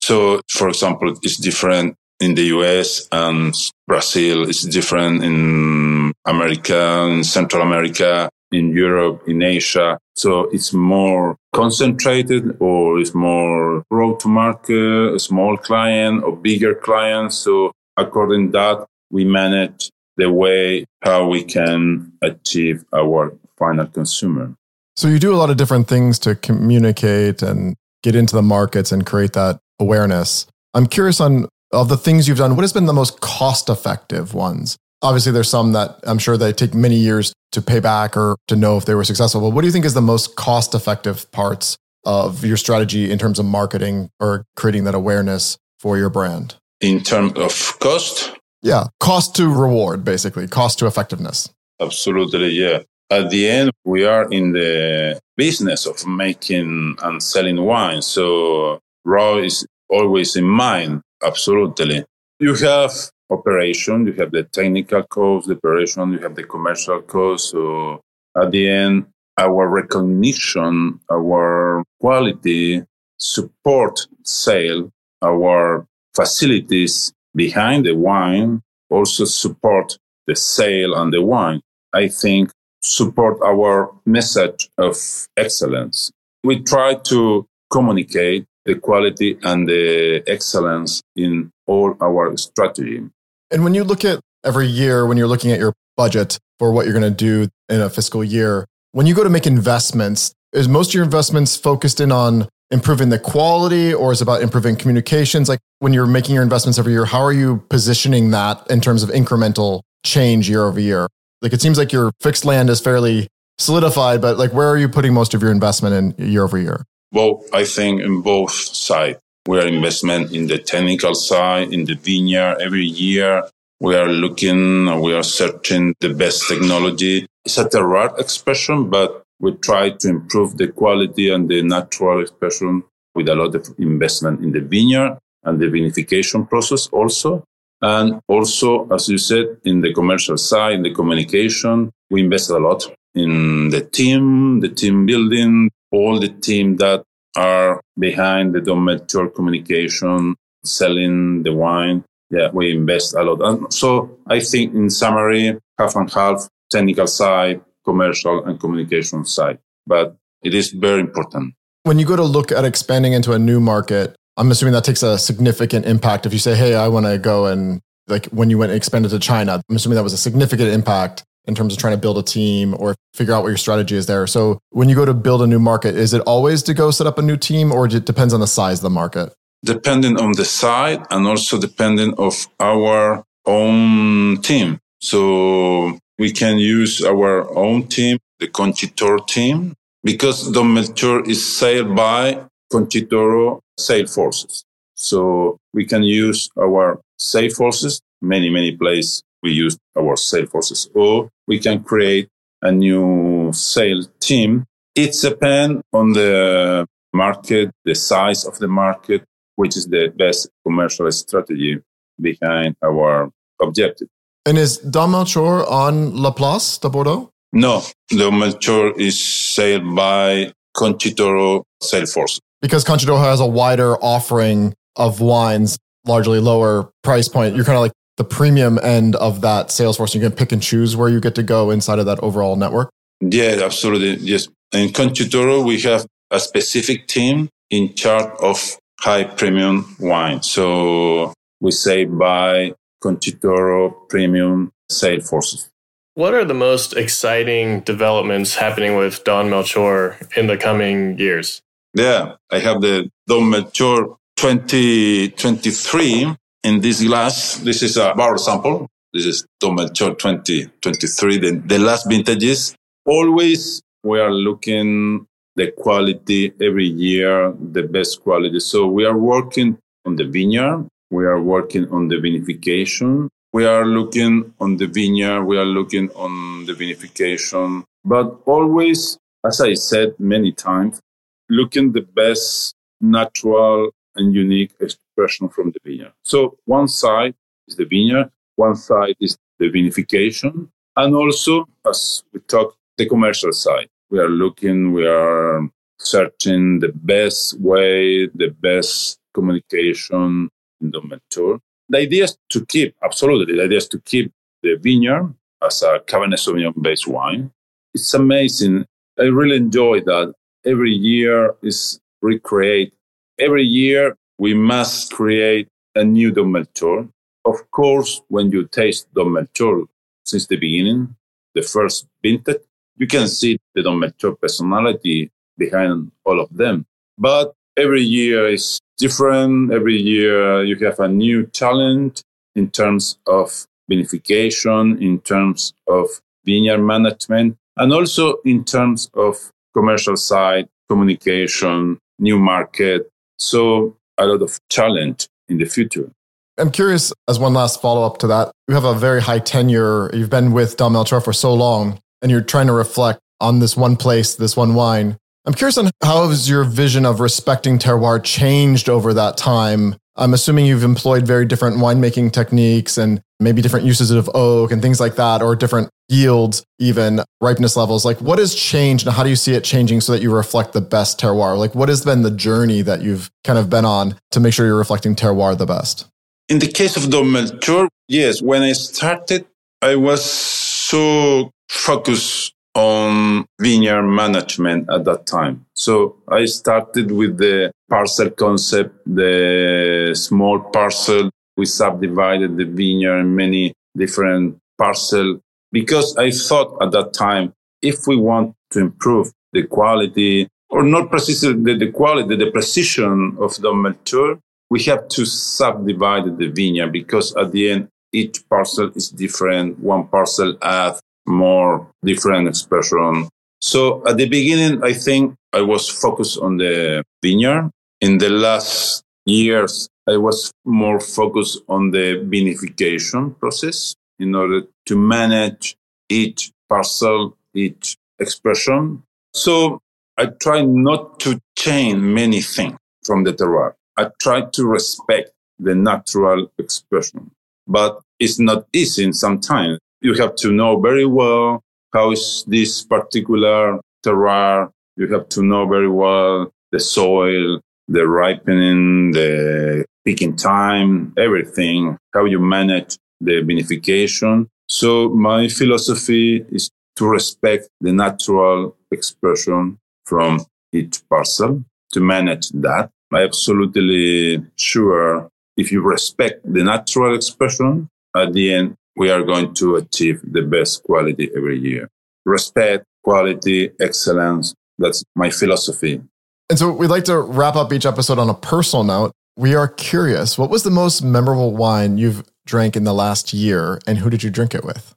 So, 0.03 0.41
for 0.49 0.69
example, 0.69 1.15
it's 1.23 1.39
different 1.39 1.97
in 2.21 2.35
the 2.35 2.45
US 2.57 3.09
and 3.11 3.55
Brazil. 3.87 4.49
It's 4.49 4.65
different 4.65 5.25
in 5.25 6.13
America, 6.27 7.09
in 7.11 7.25
Central 7.25 7.63
America, 7.63 8.29
in 8.53 8.73
Europe, 8.73 9.23
in 9.27 9.43
Asia. 9.43 9.99
So 10.17 10.49
it's 10.51 10.73
more 10.73 11.37
concentrated 11.55 12.57
or 12.61 12.99
it's 12.99 13.15
more 13.15 13.85
road 13.91 14.21
to 14.21 14.29
market, 14.29 15.15
a 15.15 15.19
small 15.19 15.57
client 15.57 16.25
or 16.25 16.35
bigger 16.35 16.75
client. 16.75 17.33
So 17.33 17.73
according 17.97 18.53
that, 18.53 18.87
we 19.11 19.25
manage 19.25 19.91
the 20.17 20.31
way 20.31 20.87
how 21.03 21.29
we 21.29 21.45
can 21.45 22.13
achieve 22.23 22.85
our 22.95 23.37
final 23.59 23.87
consumer. 23.87 24.55
So 24.97 25.09
you 25.09 25.19
do 25.19 25.35
a 25.35 25.37
lot 25.37 25.51
of 25.51 25.59
different 25.59 25.89
things 25.89 26.19
to 26.21 26.35
communicate 26.35 27.43
and 27.43 27.77
get 28.03 28.17
into 28.17 28.35
the 28.35 28.43
markets 28.43 28.93
and 28.93 29.05
create 29.05 29.35
that 29.35 29.61
awareness. 29.79 30.47
I'm 30.73 30.87
curious 30.87 31.21
on 31.21 31.49
of 31.73 31.89
the 31.89 31.97
things 31.97 32.29
you've 32.29 32.39
done, 32.39 32.57
what 32.57 32.63
has 32.63 32.73
been 32.73 32.87
the 32.87 32.93
most 32.93 33.21
cost 33.21 33.69
effective 33.69 34.35
ones? 34.35 34.79
Obviously, 35.03 35.33
there's 35.33 35.51
some 35.51 35.73
that 35.73 35.99
I'm 36.05 36.19
sure 36.19 36.37
they 36.37 36.53
take 36.53 36.75
many 36.75 36.97
years 36.97 37.33
to 37.53 37.63
pay 37.63 37.81
back 37.81 38.17
or 38.17 38.37
to 38.49 38.57
know 38.57 38.77
if 38.77 38.87
they 38.87 38.95
were 38.95 39.05
successful. 39.05 39.41
But 39.41 39.51
what 39.51 39.61
do 39.63 39.67
you 39.67 39.73
think 39.73 39.85
is 39.85 39.95
the 39.95 40.01
most 40.01 40.37
cost 40.37 40.75
effective 40.75 41.31
parts 41.33 41.77
of 42.05 42.45
your 42.45 42.57
strategy 42.57 43.11
in 43.11 43.19
terms 43.19 43.39
of 43.39 43.45
marketing 43.45 44.11
or 44.21 44.45
creating 44.57 44.85
that 44.85 44.95
awareness 44.95 45.59
for 45.79 45.99
your 45.99 46.11
brand? 46.11 46.57
In 46.81 47.03
terms 47.03 47.33
of 47.39 47.79
cost? 47.81 48.33
Yeah, 48.63 48.85
cost 49.01 49.37
to 49.37 49.49
reward, 49.49 50.05
basically, 50.05 50.49
cost 50.49 50.79
to 50.81 50.87
effectiveness. 50.87 51.49
Absolutely, 51.81 52.49
yeah. 52.49 52.81
At 53.11 53.31
the 53.31 53.49
end, 53.49 53.71
we 53.85 54.05
are 54.05 54.29
in 54.31 54.53
the 54.53 55.21
business 55.37 55.87
of 55.87 56.07
making 56.07 56.97
and 57.03 57.23
selling 57.23 57.63
wine. 57.63 58.03
So 58.03 58.81
raw 59.05 59.37
is 59.37 59.67
always 59.89 60.35
in 60.35 60.45
mind. 60.45 61.03
Absolutely. 61.23 62.05
You 62.41 62.55
have 62.57 62.93
operation, 63.31 64.07
you 64.07 64.13
have 64.15 64.31
the 64.31 64.45
technical 64.45 65.03
cost, 65.05 65.49
the 65.49 65.57
operation, 65.57 66.13
you 66.13 66.19
have 66.21 66.35
the 66.35 66.45
commercial 66.45 67.01
cost. 67.03 67.51
So 67.51 68.01
at 68.41 68.51
the 68.51 68.69
end, 68.69 69.07
our 69.39 69.69
recognition, 69.69 71.01
our 71.11 71.85
quality, 72.01 72.83
support 73.19 74.07
sale, 74.23 74.91
our 75.23 75.87
facilities 76.15 77.13
behind 77.35 77.85
the 77.87 77.95
wine 77.95 78.63
also 78.91 79.25
support 79.25 79.99
the 80.27 80.37
sale 80.37 80.95
and 80.95 81.13
the 81.13 81.23
wine. 81.23 81.61
I 81.93 82.09
think 82.09 82.51
support 82.83 83.39
our 83.45 83.93
message 84.05 84.69
of 84.79 84.97
excellence. 85.37 86.11
We 86.45 86.61
try 86.61 86.95
to 86.95 87.47
communicate 87.71 88.45
the 88.65 88.77
quality 88.77 89.39
and 89.43 89.69
the 89.69 90.23
excellence 90.27 91.03
in 91.15 91.51
all 91.67 91.97
our 92.01 92.37
strategy. 92.37 93.03
And 93.51 93.65
when 93.65 93.75
you 93.75 93.85
look 93.85 94.05
at 94.05 94.21
every 94.45 94.67
year, 94.67 95.07
when 95.07 95.17
you're 95.17 95.29
looking 95.29 95.53
at 95.53 95.59
your 95.59 95.73
budget 95.97 96.39
for 96.59 96.73
what 96.73 96.87
you're 96.87 96.99
going 96.99 97.15
to 97.15 97.17
do 97.17 97.49
in 97.69 97.81
a 97.81 97.91
fiscal 97.91 98.25
year, 98.25 98.67
when 98.93 99.07
you 99.07 99.15
go 99.15 99.23
to 99.25 99.31
make 99.31 99.47
investments, 99.47 100.33
is 100.53 100.69
most 100.69 100.91
of 100.91 100.95
your 100.95 101.05
investments 101.05 101.57
focused 101.57 102.01
in 102.01 102.11
on 102.11 102.49
improving 102.71 103.11
the 103.11 103.19
quality 103.19 103.95
or 103.95 104.13
is 104.13 104.21
it 104.21 104.25
about 104.25 104.43
improving 104.43 104.75
communications? 104.77 105.49
Like 105.49 105.61
when 105.79 105.93
you're 105.93 106.07
making 106.07 106.35
your 106.35 106.43
investments 106.43 106.79
every 106.79 106.93
year, 106.93 107.05
how 107.05 107.21
are 107.21 107.33
you 107.33 107.65
positioning 107.69 108.31
that 108.31 108.69
in 108.71 108.81
terms 108.81 109.03
of 109.03 109.11
incremental 109.11 109.83
change 110.05 110.49
year 110.49 110.65
over 110.65 110.81
year? 110.81 111.09
Like 111.43 111.53
it 111.53 111.61
seems 111.61 111.79
like 111.79 111.93
your 111.93 112.11
fixed 112.21 112.45
land 112.45 112.71
is 112.71 112.81
fairly 112.81 113.29
solidified, 113.59 114.21
but 114.21 114.39
like 114.39 114.53
where 114.53 114.69
are 114.69 114.79
you 114.79 114.89
putting 114.89 115.15
most 115.15 115.35
of 115.35 115.43
your 115.43 115.53
investment 115.53 116.17
in 116.19 116.29
year 116.33 116.43
over 116.43 116.59
year? 116.59 116.85
Well, 117.13 117.45
I 117.53 117.65
think 117.65 118.01
in 118.01 118.23
both 118.23 118.53
sides. 118.53 119.19
We 119.47 119.61
are 119.61 119.67
investment 119.67 120.33
in 120.33 120.49
the 120.49 120.59
technical 120.59 121.15
side, 121.15 121.73
in 121.73 121.85
the 121.85 121.95
vineyard 121.95 122.57
every 122.61 122.85
year. 122.85 123.45
We 123.81 123.95
are 123.95 124.09
looking, 124.09 125.01
we 125.01 125.15
are 125.15 125.23
searching 125.23 125.95
the 126.01 126.13
best 126.15 126.49
technology. 126.49 127.27
It's 127.45 127.59
a 127.59 127.65
terroir 127.69 128.19
expression, 128.19 128.91
but 128.91 129.23
we 129.39 129.53
try 129.53 129.91
to 129.91 130.09
improve 130.09 130.57
the 130.57 130.69
quality 130.69 131.31
and 131.31 131.49
the 131.49 131.63
natural 131.63 132.23
expression 132.23 132.83
with 133.15 133.29
a 133.29 133.35
lot 133.37 133.55
of 133.55 133.69
investment 133.79 134.43
in 134.43 134.51
the 134.51 134.61
vineyard 134.61 135.19
and 135.45 135.61
the 135.61 135.67
vinification 135.67 136.49
process 136.49 136.89
also. 136.89 137.45
And 137.81 138.21
also, 138.27 138.89
as 138.89 139.09
you 139.09 139.19
said, 139.19 139.59
in 139.65 139.81
the 139.81 139.93
commercial 139.93 140.39
side, 140.39 140.75
in 140.75 140.83
the 140.83 140.95
communication, 140.95 141.93
we 142.11 142.23
invest 142.23 142.51
a 142.51 142.59
lot 142.59 142.85
in 143.15 143.69
the 143.71 143.83
team, 143.83 144.61
the 144.61 144.71
team 144.71 145.07
building, 145.07 145.71
all 145.93 146.19
the 146.19 146.29
team 146.29 146.77
that 146.77 147.05
are 147.37 147.81
behind 147.99 148.55
the 148.55 148.61
Don 148.61 148.79
Melchor 148.79 149.35
communication, 149.35 150.35
selling 150.65 151.43
the 151.43 151.53
wine. 151.53 152.05
Yeah, 152.31 152.51
we 152.53 152.73
invest 152.73 153.15
a 153.15 153.23
lot. 153.23 153.41
And 153.41 153.73
so 153.73 154.19
I 154.27 154.41
think 154.41 154.75
in 154.75 154.91
summary, 154.91 155.59
half 155.79 155.95
and 155.95 156.13
half, 156.13 156.49
technical 156.71 157.07
side, 157.07 157.61
commercial 157.85 158.45
and 158.45 158.59
communication 158.59 159.25
side. 159.25 159.59
But 159.87 160.17
it 160.43 160.55
is 160.55 160.71
very 160.73 161.01
important. 161.01 161.55
When 161.85 161.99
you 162.01 162.07
go 162.07 162.17
to 162.17 162.25
look 162.25 162.51
at 162.51 162.65
expanding 162.65 163.13
into 163.13 163.33
a 163.33 163.39
new 163.39 163.61
market, 163.61 164.17
I'm 164.37 164.51
assuming 164.51 164.73
that 164.73 164.85
takes 164.85 165.05
a 165.05 165.19
significant 165.19 165.87
impact. 165.87 166.27
If 166.27 166.33
you 166.33 166.41
say, 166.41 166.57
hey, 166.57 166.75
I 166.75 166.89
want 166.89 167.07
to 167.07 167.17
go 167.19 167.47
and 167.47 167.81
like 168.09 168.27
when 168.27 168.51
you 168.51 168.59
went 168.59 168.71
and 168.71 168.77
expanded 168.77 169.11
to 169.13 169.19
China, 169.19 169.63
I'm 169.69 169.77
assuming 169.77 169.97
that 169.97 170.03
was 170.03 170.13
a 170.13 170.19
significant 170.19 170.71
impact 170.71 171.25
in 171.47 171.55
terms 171.55 171.73
of 171.73 171.79
trying 171.79 171.95
to 171.95 171.99
build 171.99 172.19
a 172.19 172.23
team 172.23 172.75
or 172.79 172.95
figure 173.15 173.35
out 173.35 173.43
what 173.43 173.49
your 173.49 173.57
strategy 173.57 173.97
is 173.97 174.07
there. 174.07 174.27
So 174.27 174.59
when 174.71 174.89
you 174.89 174.95
go 174.95 175.05
to 175.05 175.15
build 175.15 175.43
a 175.43 175.47
new 175.47 175.59
market, 175.59 175.95
is 175.95 176.13
it 176.13 176.21
always 176.23 176.63
to 176.65 176.75
go 176.75 176.91
set 176.91 177.07
up 177.07 177.19
a 177.19 177.23
new 177.23 177.37
team 177.37 177.73
or 177.73 177.87
it 177.87 178.05
depends 178.05 178.35
on 178.35 178.41
the 178.41 178.47
size 178.47 178.79
of 178.79 178.83
the 178.83 178.91
market? 178.91 179.33
Depending 179.65 180.21
on 180.21 180.33
the 180.33 180.45
size 180.45 180.99
and 181.11 181.27
also 181.27 181.59
depending 181.59 182.15
of 182.19 182.47
our 182.61 183.25
own 183.47 184.41
team. 184.43 184.79
So 185.01 185.99
we 186.19 186.33
can 186.33 186.59
use 186.59 187.05
our 187.05 187.49
own 187.57 187.87
team, 187.87 188.19
the 188.39 188.49
Concha 188.49 188.87
y 188.87 188.93
Toro 188.97 189.23
team, 189.25 189.75
because 190.03 190.51
Don 190.51 190.75
Melchor 190.75 191.27
is 191.29 191.41
sailed 191.47 191.95
by 191.95 192.41
Concha 192.71 193.01
y 193.01 193.07
Toro 193.09 193.61
sail 193.79 194.07
forces. 194.07 194.65
So 194.95 195.59
we 195.73 195.85
can 195.85 196.03
use 196.03 196.49
our 196.59 197.01
sail 197.19 197.51
forces, 197.51 198.01
many, 198.21 198.51
many 198.51 198.73
places 198.77 199.23
we 199.47 199.53
use 199.53 199.79
our 199.97 200.17
sail 200.17 200.47
forces, 200.47 200.91
or 200.95 201.31
we 201.47 201.59
can 201.67 201.83
create 201.91 202.29
a 202.63 202.73
new 202.73 203.53
sales 203.53 204.09
team. 204.21 204.65
It 204.95 205.13
depends 205.29 205.83
on 205.93 206.07
the 206.13 206.87
market, 207.13 207.71
the 207.85 207.95
size 207.95 208.45
of 208.45 208.59
the 208.59 208.67
market, 208.67 209.23
which 209.55 209.77
is 209.77 209.87
the 209.87 210.05
best 210.23 210.49
commercial 210.65 211.11
strategy 211.13 211.79
behind 212.21 212.75
our 212.85 213.31
objective. 213.63 214.09
And 214.47 214.59
is 214.59 214.79
Don 214.79 215.11
Melchor 215.13 215.55
on 215.71 216.17
La 216.17 216.33
Place 216.33 216.79
de 216.79 216.89
Bordeaux? 216.89 217.31
No, 217.53 217.83
Don 218.11 218.35
Melchor 218.41 218.99
is 218.99 219.17
sold 219.19 219.85
by 219.95 220.53
Concha 220.75 221.09
y 221.09 221.15
Toro 221.15 221.65
Sail 221.81 222.07
Force. 222.07 222.41
Because 222.61 222.83
Concha 222.85 223.07
y 223.07 223.09
Toro 223.11 223.23
has 223.23 223.41
a 223.41 223.47
wider 223.47 223.97
offering 224.03 224.75
of 224.97 225.21
wines, 225.21 225.79
largely 226.05 226.41
lower 226.41 226.91
price 227.03 227.29
point. 227.29 227.55
You're 227.55 227.65
kind 227.65 227.77
of 227.77 227.83
like 227.83 227.93
the 228.17 228.25
premium 228.25 228.79
end 228.83 229.17
of 229.17 229.41
that 229.43 229.71
sales 229.71 229.97
force. 229.97 230.15
You 230.15 230.21
can 230.21 230.33
pick 230.33 230.53
and 230.53 230.63
choose 230.63 230.97
where 230.97 231.09
you 231.09 231.21
get 231.21 231.35
to 231.37 231.43
go 231.43 231.71
inside 231.71 231.99
of 231.99 232.07
that 232.07 232.19
overall 232.21 232.57
network. 232.57 232.91
Yeah, 233.21 233.61
absolutely. 233.63 234.17
Yes. 234.17 234.49
In 234.73 234.93
Concha 234.93 235.25
y 235.25 235.29
Toro, 235.29 235.63
we 235.63 235.81
have 235.83 236.07
a 236.31 236.41
specific 236.41 237.07
team 237.07 237.49
in 237.71 237.95
charge 237.95 238.31
of 238.41 238.77
high 239.01 239.25
premium 239.25 239.97
wine. 240.01 240.43
So 240.43 241.33
we 241.61 241.71
say 241.71 242.05
by 242.05 242.73
Concha 243.03 243.33
y 243.33 243.39
Toro 243.41 243.91
premium 244.09 244.73
sales 244.91 245.29
forces. 245.29 245.71
What 246.15 246.33
are 246.33 246.47
the 246.47 246.55
most 246.55 246.95
exciting 246.95 247.81
developments 247.81 248.55
happening 248.55 248.97
with 248.97 249.23
Don 249.25 249.51
Melchor 249.51 250.17
in 250.37 250.47
the 250.47 250.57
coming 250.57 251.19
years? 251.19 251.61
Yeah, 251.93 252.37
I 252.51 252.59
have 252.59 252.81
the 252.81 253.11
Don 253.27 253.51
Melchor 253.51 254.17
2023 254.37 256.37
in 256.67 256.81
this 256.81 257.03
glass. 257.03 257.59
This 257.59 257.83
is 257.83 257.97
a 257.97 258.13
barrel 258.17 258.39
sample. 258.39 258.89
This 259.13 259.25
is 259.25 259.47
Don 259.61 259.77
Melchor 259.77 260.19
2023, 260.19 261.39
the, 261.39 261.63
the 261.65 261.79
last 261.79 262.09
vintages. 262.09 262.75
Always 263.05 263.81
we 264.03 264.19
are 264.19 264.33
looking 264.33 265.27
the 265.55 265.71
quality 265.71 266.53
every 266.61 266.89
year, 266.89 267.53
the 267.53 267.85
best 267.85 268.21
quality. 268.21 268.59
So 268.59 268.89
we 268.89 269.05
are 269.07 269.17
working 269.17 269.79
on 270.05 270.17
the 270.17 270.25
vineyard. 270.25 270.89
We 271.11 271.25
are 271.25 271.41
working 271.41 271.89
on 271.91 272.09
the 272.09 272.17
vinification. 272.17 273.29
We 273.53 273.65
are 273.65 273.87
looking 273.87 274.53
on 274.61 274.77
the 274.77 274.89
vineyard. 274.89 275.45
We 275.45 275.57
are 275.59 275.65
looking 275.65 276.11
on 276.11 276.67
the 276.67 276.73
vinification, 276.73 277.85
but 278.05 278.41
always, 278.45 279.19
as 279.47 279.61
I 279.61 279.75
said 279.75 280.15
many 280.19 280.51
times, 280.51 281.01
looking 281.49 281.93
the 281.93 282.03
best 282.03 282.75
natural 283.01 283.91
and 284.17 284.35
unique 284.35 284.73
expression 284.81 285.49
from 285.49 285.71
the 285.71 285.81
vineyard. 285.85 286.13
So 286.23 286.59
one 286.65 286.89
side 286.89 287.35
is 287.69 287.77
the 287.77 287.85
vineyard, 287.85 288.31
one 288.57 288.77
side 288.77 289.17
is 289.21 289.37
the 289.59 289.71
vinification, 289.71 290.69
and 290.97 291.15
also, 291.15 291.67
as 291.89 292.25
we 292.33 292.41
talk, 292.41 292.77
the 292.97 293.07
commercial 293.07 293.53
side. 293.53 293.89
We 294.11 294.19
are 294.19 294.29
looking, 294.29 294.93
we 294.93 295.07
are 295.07 295.69
searching 295.99 296.79
the 296.79 296.93
best 296.95 297.59
way, 297.61 298.27
the 298.27 298.49
best 298.61 299.19
communication 299.35 300.49
in 300.81 300.91
the 300.91 301.03
mentor. 301.03 301.61
The 301.89 301.99
idea 301.99 302.25
is 302.25 302.39
to 302.51 302.65
keep, 302.67 302.95
absolutely, 303.05 303.57
the 303.57 303.65
idea 303.65 303.79
is 303.79 303.89
to 303.89 304.01
keep 304.01 304.33
the 304.63 304.77
vineyard 304.77 305.35
as 305.63 305.83
a 305.83 306.01
Cabernet 306.01 306.39
Sauvignon 306.39 306.81
based 306.81 307.07
wine. 307.07 307.51
It's 307.95 308.15
amazing. 308.15 308.87
I 309.19 309.25
really 309.25 309.57
enjoy 309.57 310.01
that. 310.01 310.35
Every 310.65 310.93
year 310.93 311.55
is 311.63 312.01
recreate. 312.23 312.93
Every 313.39 313.65
year 313.65 314.17
we 314.39 314.55
must 314.55 315.13
create 315.13 315.69
a 315.95 316.03
new 316.05 316.31
Don 316.33 316.53
Melchor. 316.53 317.09
of 317.45 317.71
course, 317.71 318.23
when 318.29 318.51
you 318.51 318.67
taste 318.67 319.07
Don 319.15 319.29
Melchor 319.29 319.87
since 320.25 320.47
the 320.47 320.57
beginning, 320.57 321.15
the 321.55 321.63
first 321.63 322.07
vintage, 322.23 322.63
you 322.97 323.07
can 323.07 323.29
see 323.29 323.59
the 323.75 323.83
Don 323.83 324.01
Melchor 324.01 324.41
personality 324.41 325.31
behind 325.59 326.11
all 326.25 326.41
of 326.41 326.49
them. 326.57 326.87
But 327.19 327.53
every 327.77 328.03
year 328.03 328.49
is 328.49 328.81
different. 328.97 329.73
Every 329.73 330.01
year 330.01 330.65
you 330.65 330.77
have 330.87 330.99
a 330.99 331.09
new 331.09 331.47
challenge 331.47 332.23
in 332.55 332.71
terms 332.71 333.19
of 333.27 333.67
vinification, 333.91 335.01
in 335.01 335.21
terms 335.21 335.75
of 335.87 336.09
vineyard 336.45 336.83
management, 336.83 337.59
and 337.77 337.93
also 337.93 338.37
in 338.45 338.65
terms 338.65 339.11
of 339.13 339.37
commercial 339.75 340.17
side, 340.17 340.69
communication, 340.89 341.99
new 342.19 342.39
market. 342.39 343.11
So 343.39 343.97
a 344.19 344.27
lot 344.27 344.43
of 344.43 344.59
challenge 344.71 345.29
in 345.49 345.59
the 345.59 345.65
future. 345.67 346.11
I'm 346.59 346.71
curious, 346.71 347.13
as 347.29 347.39
one 347.39 347.53
last 347.53 347.83
follow 347.83 348.07
up 348.07 348.19
to 348.19 348.27
that, 348.29 348.51
you 348.67 348.75
have 348.75 348.85
a 348.85 348.95
very 348.95 349.21
high 349.21 349.41
tenure. 349.41 350.11
You've 350.15 350.31
been 350.31 350.53
with 350.53 350.77
Don 350.79 350.95
Melchor 350.95 351.23
for 351.23 351.35
so 351.35 351.53
long, 351.53 352.01
and 352.23 352.31
you're 352.31 352.41
trying 352.41 352.67
to 352.69 352.73
reflect 352.73 353.21
on 353.41 353.59
this 353.59 353.77
one 353.77 353.97
place, 353.97 354.35
this 354.35 354.57
one 354.57 354.75
wine. 354.75 355.19
I'm 355.45 355.53
curious 355.53 355.77
on 355.77 355.91
how 356.03 356.27
has 356.29 356.49
your 356.49 356.65
vision 356.65 357.05
of 357.05 357.21
respecting 357.21 357.79
terroir 357.79 358.23
changed 358.25 358.89
over 358.89 359.13
that 359.15 359.37
time? 359.37 359.97
I'm 360.17 360.33
assuming 360.33 360.67
you've 360.67 360.85
employed 360.85 361.27
very 361.27 361.45
different 361.45 361.77
winemaking 361.77 362.33
techniques 362.33 362.97
and 362.97 363.21
maybe 363.39 363.61
different 363.61 363.85
uses 363.85 364.11
of 364.11 364.31
oak 364.35 364.73
and 364.73 364.81
things 364.81 364.99
like 364.99 365.17
that, 365.17 365.43
or 365.43 365.55
different 365.55 365.91
yields, 366.09 366.65
even 366.79 367.21
ripeness 367.41 367.77
levels. 367.77 368.05
Like, 368.05 368.21
what 368.21 368.39
has 368.39 368.55
changed 368.55 369.07
and 369.07 369.15
how 369.15 369.23
do 369.23 369.29
you 369.29 369.37
see 369.37 369.53
it 369.53 369.63
changing 369.65 370.01
so 370.01 370.13
that 370.13 370.23
you 370.23 370.35
reflect 370.35 370.73
the 370.73 370.81
best 370.81 371.21
terroir? 371.21 371.59
Like, 371.59 371.75
what 371.75 371.89
has 371.89 372.05
been 372.05 372.23
the 372.23 372.31
journey 372.31 372.81
that 372.83 373.03
you've 373.03 373.31
kind 373.45 373.59
of 373.59 373.69
been 373.69 373.85
on 373.85 374.19
to 374.31 374.41
make 374.41 374.55
sure 374.55 374.67
you're 374.67 374.79
reflecting 374.79 375.15
terroir 375.15 375.57
the 375.57 375.67
best? 375.67 376.07
In 376.49 376.61
the 376.61 376.69
case 376.69 376.97
of 376.97 377.11
Don 377.11 377.27
Melchor, 377.27 377.89
yes, 378.09 378.41
when 378.41 378.63
I 378.63 378.73
started, 378.73 379.47
I 379.83 379.97
was 379.97 380.25
so 380.25 381.51
focused 381.69 382.55
on 382.77 383.47
vineyard 383.59 384.03
management 384.03 384.89
at 384.91 385.05
that 385.07 385.27
time. 385.27 385.65
So 385.75 386.17
I 386.29 386.45
started 386.45 387.11
with 387.11 387.39
the 387.39 387.73
parcel 387.89 388.29
concept, 388.31 388.95
the 389.07 390.13
small 390.15 390.61
parcel. 390.61 391.31
We 391.57 391.65
subdivided 391.65 392.59
the 392.59 392.65
vineyard 392.65 393.21
in 393.21 393.35
many 393.35 393.73
different 393.97 394.59
parcels 394.77 395.41
because 395.73 396.19
I 396.19 396.31
thought 396.31 396.77
at 396.83 396.93
that 396.93 397.15
time, 397.15 397.55
if 397.81 398.07
we 398.07 398.17
want 398.17 398.55
to 398.73 398.81
improve 398.81 399.33
the 399.55 399.63
quality 399.63 400.47
or 400.69 400.83
not 400.83 401.09
precisely 401.09 401.55
the, 401.55 401.79
the 401.79 401.91
quality, 401.91 402.37
the 402.37 402.51
precision 402.51 403.39
of 403.41 403.57
the 403.57 403.73
Melchor, 403.73 404.39
we 404.69 404.83
have 404.83 405.09
to 405.09 405.25
subdivide 405.25 406.37
the 406.37 406.49
vineyard 406.49 406.93
because 406.93 407.35
at 407.37 407.53
the 407.53 407.71
end, 407.71 407.89
each 408.13 408.47
parcel 408.51 408.91
is 408.95 409.09
different. 409.09 409.79
One 409.79 410.09
parcel 410.09 410.59
has 410.61 411.01
more 411.27 411.91
different 412.05 412.49
expression. 412.49 413.29
So 413.61 414.07
at 414.07 414.17
the 414.17 414.29
beginning, 414.29 414.83
I 414.83 414.93
think 414.93 415.35
I 415.53 415.63
was 415.63 415.89
focused 415.89 416.39
on 416.39 416.59
the 416.59 417.03
vineyard. 417.23 417.71
In 418.01 418.19
the 418.19 418.31
last 418.31 419.03
years, 419.25 419.89
I 420.09 420.17
was 420.19 420.53
more 420.65 421.01
focused 421.01 421.63
on 421.69 421.91
the 421.91 422.23
vinification 422.29 423.39
process 423.39 423.95
in 424.19 424.35
order 424.35 424.63
to 424.87 424.97
manage 424.97 425.77
each 426.09 426.53
parcel, 426.69 427.37
each 427.55 427.97
expression. 428.19 429.03
So 429.33 429.81
I 430.17 430.27
try 430.27 430.63
not 430.63 431.21
to 431.21 431.41
change 431.59 432.01
many 432.01 432.41
things 432.41 432.79
from 433.05 433.25
the 433.25 433.33
terroir. 433.33 433.75
I 433.97 434.11
try 434.21 434.43
to 434.43 434.67
respect 434.67 435.31
the 435.59 435.75
natural 435.75 436.51
expression, 436.59 437.31
but 437.67 438.01
it's 438.19 438.39
not 438.39 438.67
easy 438.73 439.13
sometimes. 439.13 439.79
You 440.07 440.15
have 440.23 440.37
to 440.37 440.53
know 440.53 440.79
very 440.79 441.05
well 441.05 441.65
how 441.93 442.13
is 442.13 442.45
this 442.47 442.85
particular 442.85 443.81
terroir. 444.05 444.71
You 444.97 445.09
have 445.09 445.29
to 445.31 445.43
know 445.43 445.67
very 445.67 445.89
well 445.89 446.53
the 446.71 446.79
soil, 446.79 447.59
the 447.89 448.07
ripening, 448.07 449.11
the 449.11 449.85
picking 450.05 450.37
time, 450.37 451.13
everything, 451.19 451.99
how 452.15 452.25
you 452.25 452.39
manage 452.39 452.99
the 453.21 453.43
vinification. 453.43 454.47
So 454.69 455.09
my 455.09 455.49
philosophy 455.49 456.47
is 456.51 456.71
to 456.99 457.09
respect 457.09 457.69
the 457.81 457.93
natural 457.93 458.77
expression 458.93 459.77
from 460.05 460.39
each 460.73 461.03
parcel 461.09 461.65
to 461.95 462.01
manage 462.01 462.51
that 462.51 462.91
I'm 463.11 463.25
absolutely 463.25 464.41
sure 464.55 465.29
if 465.57 465.73
you 465.73 465.81
respect 465.83 466.41
the 466.45 466.63
natural 466.63 467.17
expression, 467.17 467.89
at 468.17 468.33
the 468.33 468.55
end, 468.55 468.77
we 468.97 469.11
are 469.11 469.23
going 469.23 469.55
to 469.55 469.77
achieve 469.77 470.21
the 470.25 470.43
best 470.43 470.83
quality 470.83 471.31
every 471.37 471.59
year. 471.59 471.89
Respect, 472.25 472.85
quality, 473.05 473.71
excellence. 473.81 474.55
That's 474.79 475.05
my 475.15 475.31
philosophy. 475.31 476.03
And 476.49 476.59
so 476.59 476.73
we'd 476.73 476.89
like 476.89 477.05
to 477.05 477.19
wrap 477.21 477.57
up 477.57 477.73
each 477.73 477.87
episode 477.87 478.19
on 478.19 478.29
a 478.29 478.35
personal 478.35 478.85
note. 478.85 479.13
We 479.37 479.55
are 479.55 479.69
curious, 479.69 480.39
what 480.39 480.49
was 480.49 480.63
the 480.63 480.71
most 480.71 481.03
memorable 481.03 481.55
wine 481.55 481.99
you've 481.99 482.25
drank 482.47 482.77
in 482.77 482.85
the 482.85 482.95
last 482.95 483.35
year 483.35 483.81
and 483.87 483.99
who 483.99 484.09
did 484.09 484.23
you 484.23 484.31
drink 484.31 484.55
it 484.55 484.65
with? 484.65 484.93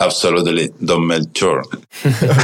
Absolutely, 0.00 0.68
Don 0.84 1.02
Melchor. 1.02 1.62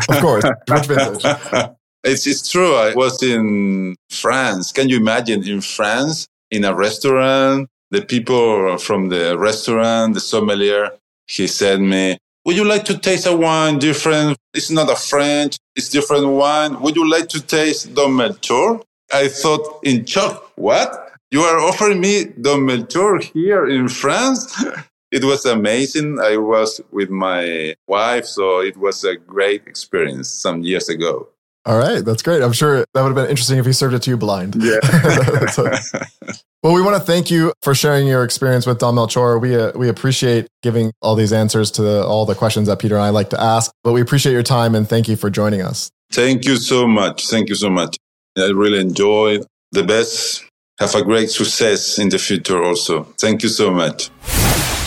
of 0.08 0.20
course, 0.20 0.44
which 0.68 0.86
vintage? 0.86 1.24
It's, 2.02 2.26
it's 2.26 2.50
true. 2.50 2.74
I 2.76 2.94
was 2.94 3.22
in 3.22 3.94
France. 4.08 4.72
Can 4.72 4.88
you 4.88 4.96
imagine 4.96 5.46
in 5.46 5.60
France, 5.60 6.26
in 6.50 6.64
a 6.64 6.74
restaurant, 6.74 7.68
the 7.90 8.02
people 8.02 8.78
from 8.78 9.08
the 9.08 9.36
restaurant, 9.38 10.14
the 10.14 10.20
sommelier, 10.20 10.92
he 11.26 11.46
said 11.46 11.80
me, 11.80 12.18
would 12.44 12.56
you 12.56 12.64
like 12.64 12.84
to 12.86 12.98
taste 12.98 13.26
a 13.26 13.36
wine 13.36 13.78
different? 13.78 14.38
It's 14.54 14.70
not 14.70 14.90
a 14.90 14.96
French, 14.96 15.58
it's 15.76 15.88
different 15.88 16.26
wine. 16.26 16.80
Would 16.80 16.96
you 16.96 17.08
like 17.08 17.28
to 17.30 17.40
taste 17.40 17.94
Don 17.94 18.12
Melchor? 18.12 18.82
I 19.12 19.28
thought 19.28 19.80
in 19.84 20.06
shock, 20.06 20.52
what? 20.56 21.12
You 21.30 21.42
are 21.42 21.58
offering 21.58 22.00
me 22.00 22.24
Don 22.40 22.60
Melchor 22.60 23.22
here 23.22 23.68
in 23.68 23.88
France? 23.88 24.64
it 25.12 25.24
was 25.24 25.44
amazing. 25.44 26.18
I 26.20 26.36
was 26.38 26.80
with 26.90 27.10
my 27.10 27.74
wife, 27.86 28.24
so 28.24 28.60
it 28.60 28.76
was 28.76 29.04
a 29.04 29.16
great 29.16 29.66
experience 29.66 30.28
some 30.28 30.62
years 30.62 30.88
ago. 30.88 31.28
All 31.66 31.78
right, 31.78 32.02
that's 32.02 32.22
great. 32.22 32.42
I'm 32.42 32.52
sure 32.52 32.86
that 32.94 33.02
would 33.02 33.08
have 33.08 33.14
been 33.14 33.28
interesting 33.28 33.58
if 33.58 33.66
he 33.66 33.72
served 33.72 33.94
it 33.94 34.02
to 34.02 34.10
you 34.10 34.16
blind. 34.16 34.56
Yeah. 34.56 34.78
well, 36.62 36.74
we 36.74 36.80
want 36.80 36.96
to 36.96 37.00
thank 37.00 37.30
you 37.30 37.52
for 37.62 37.74
sharing 37.74 38.06
your 38.06 38.24
experience 38.24 38.66
with 38.66 38.78
Don 38.78 38.94
Melchor. 38.94 39.40
We 39.40 39.56
uh, 39.56 39.72
we 39.76 39.88
appreciate 39.88 40.46
giving 40.62 40.92
all 41.02 41.14
these 41.14 41.32
answers 41.32 41.70
to 41.72 41.82
the, 41.82 42.04
all 42.04 42.24
the 42.24 42.34
questions 42.34 42.68
that 42.68 42.78
Peter 42.78 42.94
and 42.94 43.04
I 43.04 43.10
like 43.10 43.30
to 43.30 43.40
ask. 43.40 43.70
But 43.84 43.92
we 43.92 44.00
appreciate 44.00 44.32
your 44.32 44.42
time 44.42 44.74
and 44.74 44.88
thank 44.88 45.06
you 45.06 45.16
for 45.16 45.28
joining 45.28 45.60
us. 45.60 45.90
Thank 46.10 46.46
you 46.46 46.56
so 46.56 46.86
much. 46.86 47.28
Thank 47.28 47.50
you 47.50 47.54
so 47.54 47.68
much. 47.68 47.96
I 48.38 48.46
really 48.46 48.80
enjoyed 48.80 49.46
the 49.72 49.84
best. 49.84 50.44
Have 50.78 50.94
a 50.94 51.04
great 51.04 51.30
success 51.30 51.98
in 51.98 52.08
the 52.08 52.18
future 52.18 52.62
also. 52.62 53.04
Thank 53.18 53.42
you 53.42 53.50
so 53.50 53.70
much. 53.70 54.08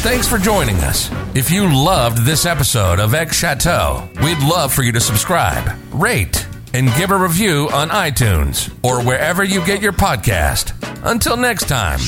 Thanks 0.02 0.28
for 0.28 0.38
joining 0.38 0.76
us. 0.78 1.10
If 1.36 1.50
you 1.50 1.72
loved 1.74 2.26
this 2.26 2.46
episode 2.46 3.00
of 3.00 3.14
X 3.14 3.38
Chateau, 3.38 4.10
we'd 4.22 4.40
love 4.40 4.74
for 4.74 4.84
you 4.84 4.92
to 4.92 5.00
subscribe, 5.00 5.80
rate, 5.94 6.46
and 6.74 6.94
give 6.96 7.12
a 7.12 7.18
review 7.18 7.70
on 7.74 7.90
iTunes 7.90 8.74
or 8.84 9.04
wherever 9.04 9.44
you 9.44 9.64
get 9.66 9.82
your 9.82 9.94
podcast. 9.94 10.74
Until 11.04 11.38
next 11.38 11.68
time, 11.68 12.00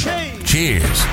cheers. 0.43 1.05